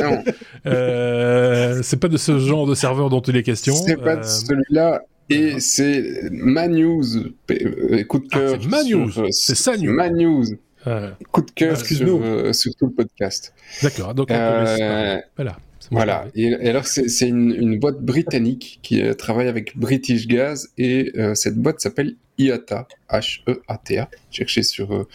[0.68, 3.76] euh, pas de ce genre de serveur dont il est question.
[3.76, 5.02] C'est pas de euh, celui-là.
[5.30, 7.18] Et c'est Manews,
[7.50, 8.54] euh, coup de cœur.
[8.56, 9.92] Ah, c'est Manews, c'est ça News.
[9.92, 10.46] Manews.
[10.86, 11.18] Ah.
[11.32, 13.54] Coup de cœur sur, euh, sur, tout le podcast.
[13.82, 15.58] D'accord, donc on euh, voilà.
[15.92, 16.26] Voilà.
[16.36, 21.12] Et, et, alors, c'est une, une, boîte britannique qui euh, travaille avec British Gas et
[21.18, 24.10] euh, cette boîte s'appelle IATA, H-E-A-T-A.
[24.32, 25.08] Cherchez sur euh,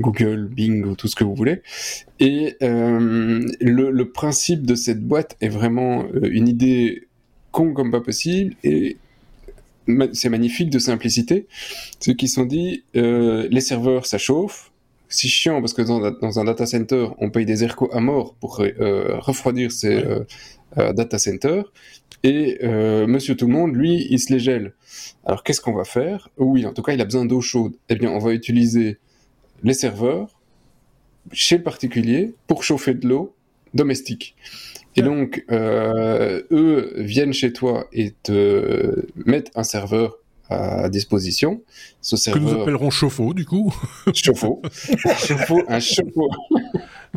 [0.00, 1.62] Google, Bing ou tout ce que vous voulez.
[2.18, 7.08] Et euh, le, le, principe de cette boîte est vraiment euh, une idée
[7.52, 8.96] con comme pas possible et
[10.12, 11.48] c'est magnifique de simplicité.
[11.98, 14.70] Ceux qui sont dit, les serveurs, ça chauffe
[15.08, 18.36] si chiant parce que dans, dans, un data center, on paye des ERCO à mort
[18.38, 20.04] pour refroidir ces
[20.76, 21.64] data centers.
[22.22, 24.74] Et euh, Monsieur Tout le Monde, lui, il se les gèle.
[25.24, 26.28] Alors qu'est-ce qu'on va faire?
[26.36, 27.74] Oui, en tout cas, il a besoin d'eau chaude.
[27.88, 28.98] Eh bien, on va utiliser
[29.62, 30.38] les serveurs
[31.32, 33.34] chez le particulier pour chauffer de l'eau
[33.72, 34.36] domestique.
[34.96, 40.18] Et donc, euh, eux viennent chez toi et te mettent un serveur
[40.50, 41.62] à disposition.
[42.00, 42.42] Ce serveur...
[42.42, 43.72] Que nous appellerons chauffe-eau, du coup.
[44.12, 44.60] Chauffe-eau.
[44.96, 46.28] chauffe-eau, un chauffe-eau.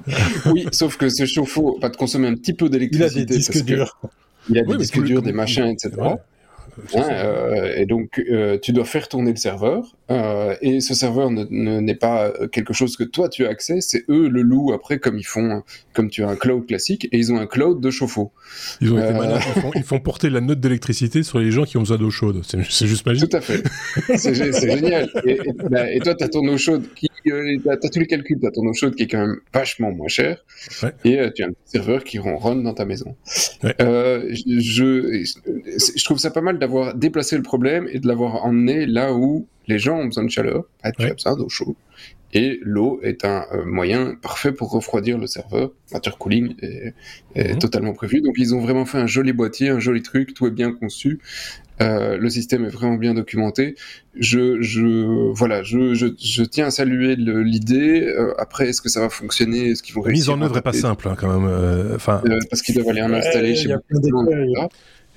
[0.51, 3.19] oui, sauf que ce chauffe-eau va te consommer un petit peu d'électricité.
[3.19, 3.99] Il a des disques durs.
[4.49, 5.91] Il y a des disques durs, des machins, etc.
[6.95, 9.95] Hein, euh, et donc, euh, tu dois faire tourner le serveur.
[10.11, 14.27] Euh, et ce serveur n'est pas quelque chose que toi tu as accès, c'est eux
[14.27, 15.63] le loup après, comme ils font,
[15.93, 18.31] comme tu as un cloud classique, et ils ont un cloud de chauffe-eau.
[18.81, 19.39] Ils, ont été malins,
[19.75, 22.41] ils, font, porter la note d'électricité sur les gens qui ont besoin d'eau chaude.
[22.43, 23.29] C'est juste magique.
[23.29, 23.63] Tout à fait.
[24.17, 25.09] C'est génial.
[25.25, 27.07] Et, bah, et, toi, tu as ton eau chaude qui.
[27.23, 27.33] tu
[27.69, 30.07] as, tous les calculs, tu as ton eau chaude qui est quand même vachement moins
[30.07, 30.43] cher.
[31.05, 33.15] Et tu as un serveur qui ronronne dans ta maison.
[33.63, 35.23] je,
[35.95, 39.47] je trouve ça pas mal d'avoir déplacé le problème et de l'avoir emmené là où
[39.67, 41.75] les gens ont besoin de chaleur, ah, tu as besoin d'eau chaude.
[42.35, 45.71] Et l'eau est un euh, moyen parfait pour refroidir le serveur.
[45.91, 46.93] Water cooling est,
[47.35, 47.59] est mhm.
[47.59, 48.21] totalement prévu.
[48.21, 51.19] Donc ils ont vraiment fait un joli boîtier, un joli truc, tout est bien conçu.
[51.81, 53.75] Euh, le système est vraiment bien documenté.
[54.15, 58.03] Je, je voilà, je, je, je tiens à saluer l'idée.
[58.03, 59.69] Euh, après, est-ce que ça va fonctionner?
[59.69, 61.49] Est-ce qu'ils vont La mise en œuvre est pas simple, hein, quand même.
[61.49, 64.69] Euh, enfin, parce qu'ils doivent aller en installer chez de gens.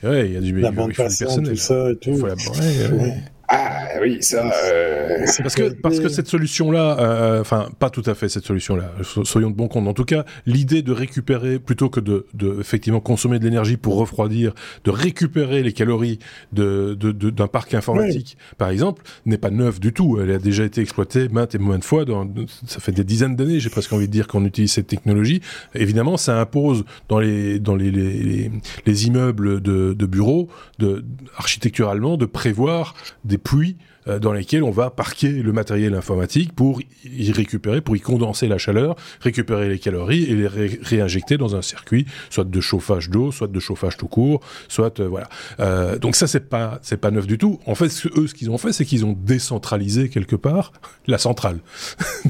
[0.03, 2.11] Ouais, il y a du, la bande passante, tout ça et tout.
[2.11, 2.35] Il faut la...
[2.35, 3.15] ouais,
[3.49, 4.45] ah oui, ça.
[4.45, 5.25] Euh...
[5.39, 8.91] Parce que parce que cette solution-là, euh, enfin pas tout à fait cette solution-là.
[9.03, 9.87] Soyons de bon compte.
[9.87, 13.97] En tout cas, l'idée de récupérer plutôt que de, de effectivement consommer de l'énergie pour
[13.97, 14.53] refroidir,
[14.85, 16.19] de récupérer les calories
[16.53, 20.19] de d'un de, parc informatique, par exemple, n'est pas neuve du tout.
[20.21, 22.05] Elle a déjà été exploitée maintes et maintes fois.
[22.05, 22.29] Dans,
[22.67, 25.41] ça fait des dizaines d'années, j'ai presque envie de dire qu'on utilise cette technologie.
[25.75, 28.51] Évidemment, ça impose dans les dans les les,
[28.87, 31.05] les, immeubles de, de bureaux, de
[31.37, 32.95] architecturalement, de prévoir
[33.25, 33.77] des des puits
[34.09, 38.47] euh, dans lesquels on va parquer le matériel informatique pour y récupérer, pour y condenser
[38.47, 43.33] la chaleur, récupérer les calories et les réinjecter dans un circuit, soit de chauffage d'eau,
[43.33, 45.29] soit de chauffage tout court, soit euh, voilà.
[45.61, 47.59] Euh, donc ça c'est pas c'est pas neuf du tout.
[47.67, 50.73] En fait, ce, eux ce qu'ils ont fait, c'est qu'ils ont décentralisé quelque part
[51.07, 51.59] la centrale.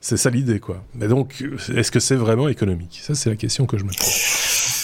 [0.00, 0.82] c'est ça l'idée quoi.
[0.94, 1.44] Mais donc
[1.74, 3.00] est-ce que c'est vraiment économique?
[3.02, 4.75] Ça c'est la question que je me pose.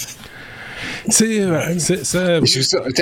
[1.08, 2.40] C'est ça.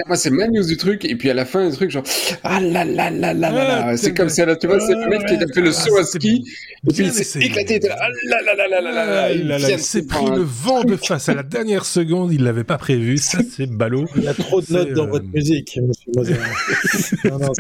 [0.07, 2.05] Moi, c'est ma news du truc, et puis à la fin du truc, genre
[2.44, 5.09] ah là là là là là ah, C'est comme ça, là, tu vois, c'est le
[5.09, 6.44] mec qui a fait le saut à ski,
[6.84, 7.80] et puis il s'est éclaté.
[7.90, 9.70] Ah là là là là là là là.
[9.70, 13.18] Il s'est pris le vent de face à la dernière seconde, il l'avait pas prévu.
[13.18, 14.07] Ça, c'est ballot.
[14.16, 16.34] Il y a trop de notes dans votre musique, monsieur Moser.
[17.24, 17.53] non, non,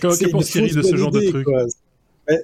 [0.00, 1.46] Comment penses-tu de ce genre de truc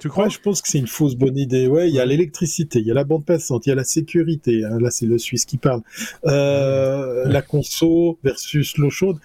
[0.01, 0.29] tu crois?
[0.29, 1.67] Je pense que c'est une fausse bonne idée.
[1.67, 3.83] Ouais, il y a l'électricité, il y a la bande passante, il y a la
[3.83, 4.63] sécurité.
[4.63, 5.81] Hein, là, c'est le Suisse qui parle.
[6.25, 9.17] Euh, la conso versus l'eau chaude.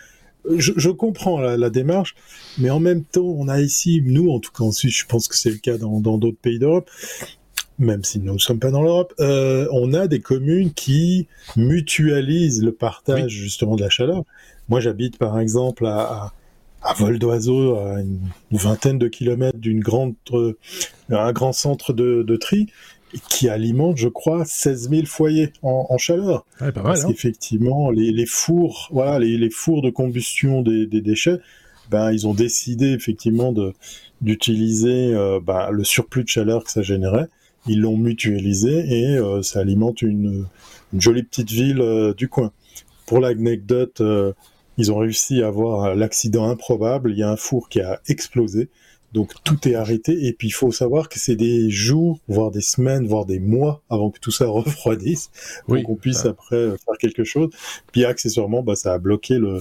[0.57, 2.15] Je, je comprends la, la, démarche,
[2.57, 5.29] mais en même temps, on a ici, nous, en tout cas en Suisse, je pense
[5.29, 6.89] que c'est le cas dans d'autres pays d'Europe,
[7.79, 12.63] même si nous ne sommes pas dans l'Europe, euh, on a des communes qui mutualisent
[12.63, 14.25] le partage justement de la chaleur.
[14.69, 16.33] Moi, j'habite par exemple à, à
[16.83, 18.21] à vol d'oiseau à une
[18.51, 20.57] vingtaine de kilomètres d'une grande, euh,
[21.11, 22.69] un grand centre de, de, tri
[23.29, 26.45] qui alimente, je crois, 16 000 foyers en, en chaleur.
[26.61, 27.09] Ouais, pas mal, Parce hein.
[27.09, 31.41] qu'effectivement, les, les, fours, voilà, les, les, fours de combustion des, des, déchets,
[31.91, 33.55] ben, ils ont décidé effectivement
[34.21, 37.29] d'utiliser euh, ben, le surplus de chaleur que ça générait.
[37.67, 40.47] Ils l'ont mutualisé et euh, ça alimente une,
[40.93, 42.53] une, jolie petite ville euh, du coin.
[43.07, 44.03] Pour l'anecdote,
[44.79, 47.11] ils ont réussi à avoir l'accident improbable.
[47.11, 48.71] Il y a un four qui a explosé.
[49.15, 52.61] Donc tout est arrêté et puis il faut savoir que c'est des jours, voire des
[52.61, 55.31] semaines, voire des mois avant que tout ça refroidisse,
[55.67, 57.49] pour qu'on puisse après faire quelque chose.
[57.91, 59.61] Puis accessoirement, bah, ça a bloqué le,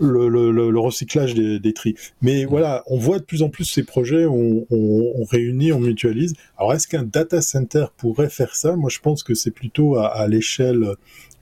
[0.00, 1.96] le, le, le recyclage des, des, tris.
[2.22, 5.80] Mais voilà, on voit de plus en plus ces projets, on, on, on réunit, on
[5.80, 6.32] mutualise.
[6.56, 8.74] Alors est-ce qu'un data center pourrait faire ça?
[8.74, 10.94] Moi je pense que c'est plutôt à, à l'échelle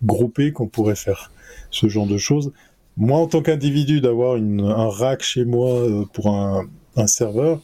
[0.03, 1.31] groupée qu'on pourrait faire
[1.71, 2.53] ce genre de choses
[3.01, 6.69] moi, en tant qu'individu, d'avoir un rack chez moi euh, pour un,
[7.07, 7.61] serveur,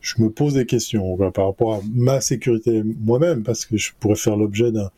[0.00, 4.16] je me pose des questions par rapport à ma sécurité moi-même, parce que je pourrais
[4.16, 4.90] faire l'objet d'un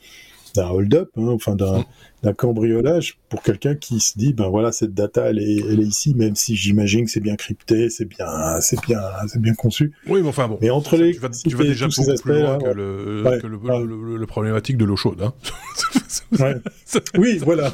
[0.54, 1.84] d'un hold-up, hein, enfin mm.
[2.22, 5.84] D'un cambriolage pour quelqu'un qui se dit ben voilà cette data elle est, elle est
[5.84, 9.92] ici même si j'imagine que c'est bien crypté, c'est bien c'est bien c'est bien conçu.
[10.08, 10.58] Oui mais enfin bon.
[10.60, 13.58] Mais entre les tu vas, tu vas déjà beaucoup plus loin que, le, que le,
[13.86, 15.22] le, le, problématique de l'eau chaude.
[15.22, 15.32] Hein
[17.18, 17.72] oui, voilà.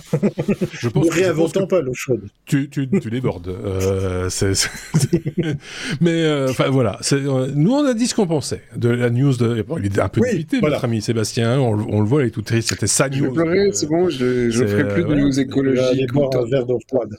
[0.72, 2.28] Je pense ne réinventons pas l'eau chaude.
[2.44, 3.48] Tu, tu, tu débordes.
[3.48, 4.28] Euh,
[6.00, 9.36] mais euh, enfin voilà, euh, nous on a dit ce qu'on pensait de la news
[9.36, 9.64] de.
[9.78, 11.58] il est un peu oui, notre ami Sébastien.
[11.58, 12.70] On, le voit, il est tout triste.
[12.70, 13.34] C'était sa news.
[13.34, 14.08] Je c'est bon.
[14.08, 16.10] Je, je ferai plus de news écologiques.
[16.14, 17.14] un verre d'eau froide.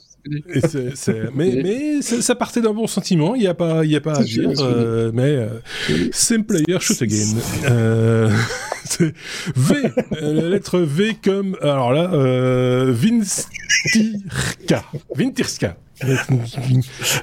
[1.34, 3.34] mais mais ça partait d'un bon sentiment.
[3.34, 4.50] Il n'y a pas, il y a pas à dire.
[5.12, 5.46] mais
[6.12, 8.30] same player shoot again.
[9.56, 9.74] v,
[10.20, 15.76] la lettre V comme alors là, euh, Vintirka, Vintirska.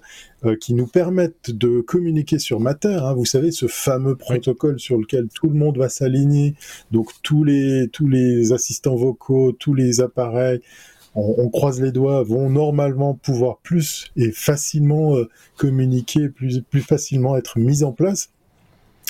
[0.45, 2.99] euh, qui nous permettent de communiquer sur Matter.
[3.01, 3.13] Hein.
[3.13, 6.55] vous savez ce fameux protocole sur lequel tout le monde va s'aligner.
[6.91, 10.61] Donc tous les tous les assistants vocaux, tous les appareils.
[11.15, 15.15] On, on, croise les doigts, vont normalement pouvoir plus et facilement
[15.57, 18.31] communiquer, plus, plus facilement être mis en place.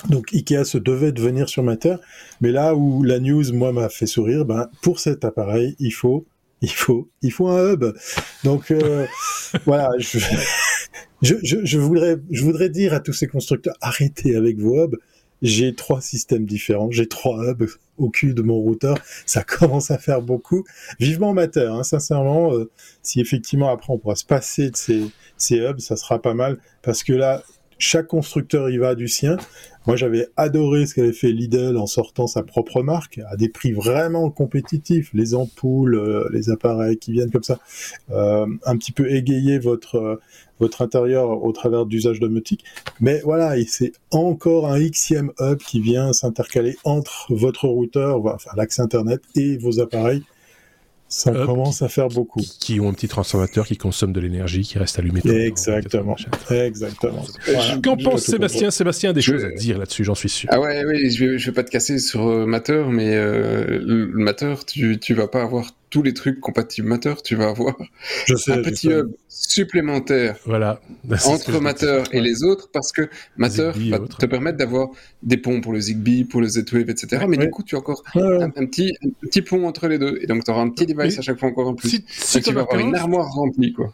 [0.09, 1.99] Donc Ikea se devait de venir sur ma terre,
[2.41, 6.25] mais là où la news moi m'a fait sourire, ben pour cet appareil il faut
[6.63, 7.85] il faut il faut un hub.
[8.43, 9.05] Donc euh,
[9.65, 10.17] voilà, je,
[11.21, 14.97] je, je, voudrais je voudrais dire à tous ces constructeurs arrêtez avec vos hubs.
[15.41, 19.97] J'ai trois systèmes différents, j'ai trois hubs au cul de mon routeur, ça commence à
[19.97, 20.63] faire beaucoup.
[20.99, 25.03] Vivement Matter, hein, sincèrement, euh, si effectivement après on pourra se passer de ces,
[25.37, 27.43] ces hubs, ça sera pas mal parce que là
[27.77, 29.35] chaque constructeur y va du sien.
[29.85, 33.73] Moi, j'avais adoré ce qu'avait fait Lidl en sortant sa propre marque à des prix
[33.73, 37.59] vraiment compétitifs, les ampoules, euh, les appareils qui viennent comme ça,
[38.11, 40.19] euh, un petit peu égayer votre euh,
[40.59, 42.63] votre intérieur au travers d'usage domotique.
[43.01, 48.81] Mais voilà, c'est encore un xème hub qui vient s'intercaler entre votre routeur, enfin l'accès
[48.81, 50.23] internet et vos appareils
[51.13, 52.41] ça commence à faire beaucoup.
[52.59, 55.21] Qui, ont un petit transformateur qui consomme de l'énergie, qui reste allumé.
[55.23, 56.15] Exactement.
[56.49, 57.23] Exactement.
[57.83, 60.49] Qu'en pense Sébastien Sébastien a des choses à dire là-dessus, j'en suis sûr.
[60.51, 63.79] Ah ouais, oui, je vais, je vais pas te casser sur euh, Matter, mais euh,
[63.79, 67.75] le Matter, tu, tu vas pas avoir tous les trucs compatibles Matter, tu vas avoir
[67.77, 70.81] un petit hub supplémentaire voilà.
[71.25, 74.89] entre Matter et les autres parce que Matter va te permettre d'avoir
[75.21, 77.25] des ponts pour le Zigbee, pour le Z-Wave, etc.
[77.29, 80.17] mais du coup, tu as encore un, petit, petit pont entre les deux.
[80.19, 82.01] Et donc, tu auras un petit device à chaque fois encore en plus.
[82.07, 83.71] Si, tu vas avoir une armoire remplie.
[83.71, 83.93] Quoi.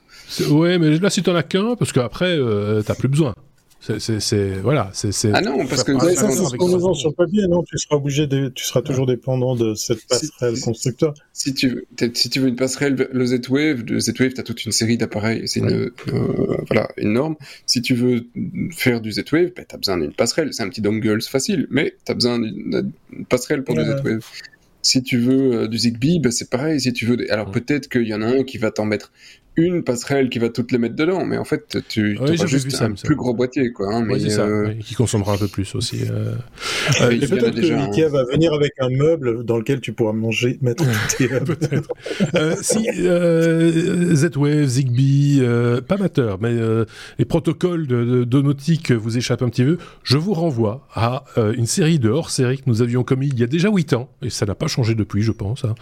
[0.52, 3.34] Ouais, mais là, si tu n'en as qu'un, parce qu'après, euh, tu n'as plus besoin.
[3.82, 7.47] C'est voilà, c'est ah non parce que ça, c'est ce qu'on nous vend sur papier,
[7.47, 11.13] non Tu seras obligé de, tu seras toujours dépendant de cette passerelle constructeur.
[11.32, 14.73] Si tu veux, si tu veux une passerelle, le Z-Wave, le Z-Wave, t'as toute une
[14.73, 17.38] série d'appareils, c'est une euh, voilà une norme.
[17.65, 18.27] Si tu veux
[18.71, 20.53] faire du Z-Wave, ben, t'as besoin d'une passerelle.
[20.53, 22.91] C'est un petit dongle facile, mais t'as besoin d'une
[23.30, 24.25] passerelle pour du Z-Wave.
[24.82, 26.80] Si tu veux euh, du Zigbee, ben, c'est pareil.
[26.80, 29.11] Si tu veux, alors peut-être qu'il y en a un qui va t'en mettre
[29.64, 32.82] une passerelle qui va toutes les mettre dedans, mais en fait, tu oui, auras juste
[32.82, 33.93] un plus gros boîtier, quoi.
[33.93, 36.01] Hein, mais ça, euh, qui consommera un peu plus aussi.
[36.03, 36.34] Euh...
[37.01, 40.57] euh peut-être que déjà, Ikea va venir avec un meuble dans lequel tu pourras manger,
[40.62, 40.84] mettre
[41.18, 41.89] tes Peut-être.
[42.36, 45.41] euh, si euh, Z-Wave, Zigbee,
[45.88, 46.55] pas Matter, mais
[47.18, 51.24] les protocoles de, domotique vous échappent un petit peu, je vous renvoie à
[51.55, 54.30] une série de hors-série que nous avions commis il y a déjà 8 ans, et
[54.30, 55.66] ça n'a pas changé depuis, je pense.
[55.66, 55.76] Hein.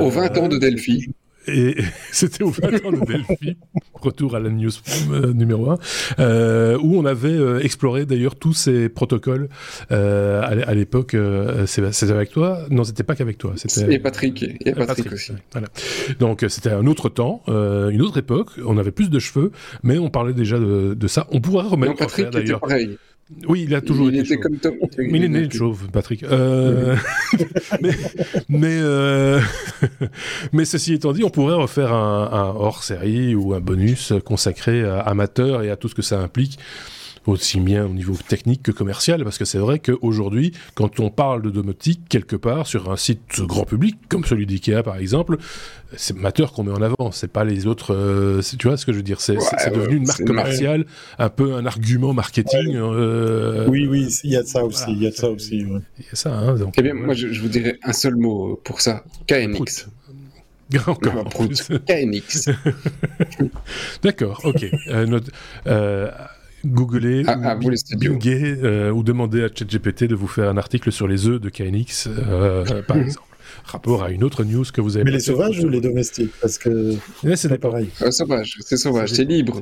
[0.00, 1.10] Aux 20 ans de Delphi.
[1.46, 1.76] Et
[2.12, 3.56] c'était au 20 ans de Delphi,
[3.94, 4.70] retour à la news
[5.10, 5.78] euh, numéro 1,
[6.18, 9.48] euh, où on avait euh, exploré d'ailleurs tous ces protocoles
[9.90, 11.14] euh, à, l'époque.
[11.14, 12.60] Euh, c'était avec toi?
[12.70, 13.52] Non, c'était pas qu'avec toi.
[13.56, 15.32] C'était et Patrick, et Patrick, Patrick aussi.
[15.52, 15.68] Voilà.
[16.18, 18.50] Donc c'était un autre temps, une autre époque.
[18.64, 21.26] On avait plus de cheveux, mais on parlait déjà de, de ça.
[21.30, 21.92] On pourrait remettre.
[21.92, 22.60] Non, Patrick d'ailleurs.
[22.60, 22.98] pareil.
[23.48, 24.74] Oui, il a toujours il été était comme Tom.
[24.98, 26.24] Mais il est né chauve, Patrick.
[26.24, 26.96] Euh...
[27.80, 27.92] mais
[28.48, 29.40] mais, euh...
[30.52, 35.00] mais ceci étant dit, on pourrait refaire un, un hors-série ou un bonus consacré à
[35.00, 36.58] amateurs et à tout ce que ça implique
[37.30, 41.42] aussi bien au niveau technique que commercial, parce que c'est vrai qu'aujourd'hui, quand on parle
[41.42, 45.38] de domotique, quelque part, sur un site grand public, comme celui d'IKEA par exemple,
[45.96, 48.92] c'est Mateur qu'on met en avant, c'est pas les autres, euh, tu vois ce que
[48.92, 50.86] je veux dire, c'est ouais, devenu une marque commerciale,
[51.18, 52.68] un peu un argument marketing.
[52.68, 52.76] Ouais.
[52.76, 55.30] Euh, oui, oui, il y a de ça aussi, il voilà, y a de ça
[55.30, 55.58] aussi.
[55.58, 56.74] Il y a ça, hein, donc.
[56.76, 59.88] Eh bien, moi, je, je, vous dirais un seul mot pour ça, KNX.
[60.86, 61.24] Encore
[61.86, 62.50] KNX.
[64.02, 64.66] D'accord, ok.
[64.88, 65.30] Euh, notre,
[66.64, 67.54] googler, ah, ah,
[67.96, 71.48] binguer euh, ou demander à ChatGPT de vous faire un article sur les œufs de
[71.48, 73.29] KNX, euh, par exemple
[73.64, 75.04] rapport à une autre news que vous avez.
[75.04, 76.96] Mais les sauvages ou les domestiques Parce que
[77.34, 77.88] c'est pareil.
[78.02, 79.60] Euh, sauvage, c'est sauvage, c'est libre.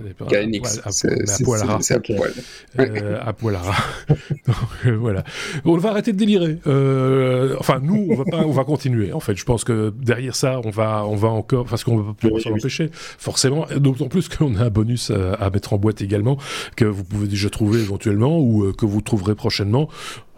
[0.91, 1.79] C'est à poil à ras.
[1.81, 2.33] C'est à poil.
[2.79, 3.59] Euh, à poil.
[4.47, 5.25] Donc, euh, voilà.
[5.65, 6.59] On va arrêter de délirer.
[6.67, 9.13] Euh, enfin, nous, on va pas, on va continuer.
[9.13, 12.13] En fait, je pense que derrière ça, on va, on va encore, parce qu'on va
[12.13, 13.67] pas pouvoir s'en empêcher, forcément.
[13.77, 16.39] D'autant plus qu'on a un bonus à, à, mettre en boîte également
[16.77, 19.89] que vous pouvez déjà trouver éventuellement ou que vous trouverez prochainement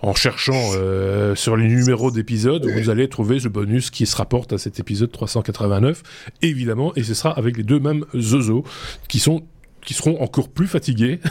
[0.02, 4.52] en cherchant euh, sur les numéros d'épisodes, vous allez trouver ce bonus qui se rapporte
[4.52, 6.02] à cet épisode 389,
[6.42, 8.64] évidemment, et ce sera avec les deux mêmes Zozo
[9.08, 9.42] qui sont
[9.84, 11.20] qui seront encore plus fatigués.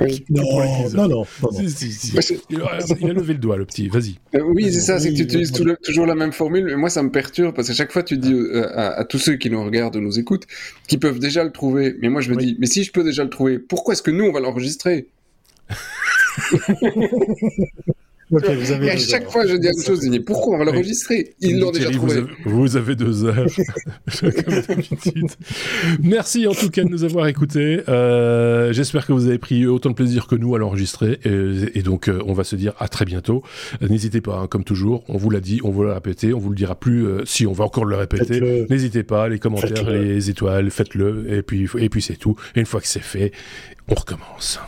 [0.00, 0.24] Oui.
[0.30, 0.42] Non,
[0.94, 2.12] non, non, non, si, si, si.
[2.50, 4.16] Il, a, il, a, levé le doigt, le petit, vas-y.
[4.34, 6.76] Euh, oui, c'est ça, c'est que tu utilises tout le, toujours la même formule, et
[6.76, 9.34] moi ça me perturbe, parce que chaque fois tu dis euh, à, à, tous ceux
[9.34, 10.46] qui nous regardent ou nous écoutent,
[10.86, 12.46] qui peuvent déjà le trouver, mais moi je me oui.
[12.46, 15.08] dis, mais si je peux déjà le trouver, pourquoi est-ce que nous on va l'enregistrer?
[18.34, 19.32] Okay, vous avez et à chaque heures.
[19.32, 20.00] fois, je dis la même chose.
[20.02, 22.14] Je dis, pourquoi on va l'enregistrer Ils l'ont déjà trouvé.
[22.14, 23.46] Vous avez, vous avez deux heures,
[24.20, 25.30] comme d'habitude.
[26.02, 27.82] Merci en tout cas de nous avoir écoutés.
[27.88, 31.20] Euh, J'espère que vous avez pris autant de plaisir que nous à l'enregistrer.
[31.24, 33.42] Et, et, donc, euh, on va se dire à très bientôt.
[33.82, 36.50] N'hésitez pas, hein, comme toujours, on vous l'a dit, on vous l'a répété, on vous
[36.50, 37.06] le dira plus.
[37.06, 38.66] Euh, si, on va encore le répéter.
[38.70, 41.34] N'hésitez pas, les commentaires, les étoiles, faites-le.
[41.34, 42.36] Et puis, et puis c'est tout.
[42.56, 43.32] Et une fois que c'est fait,
[43.88, 44.58] on recommence.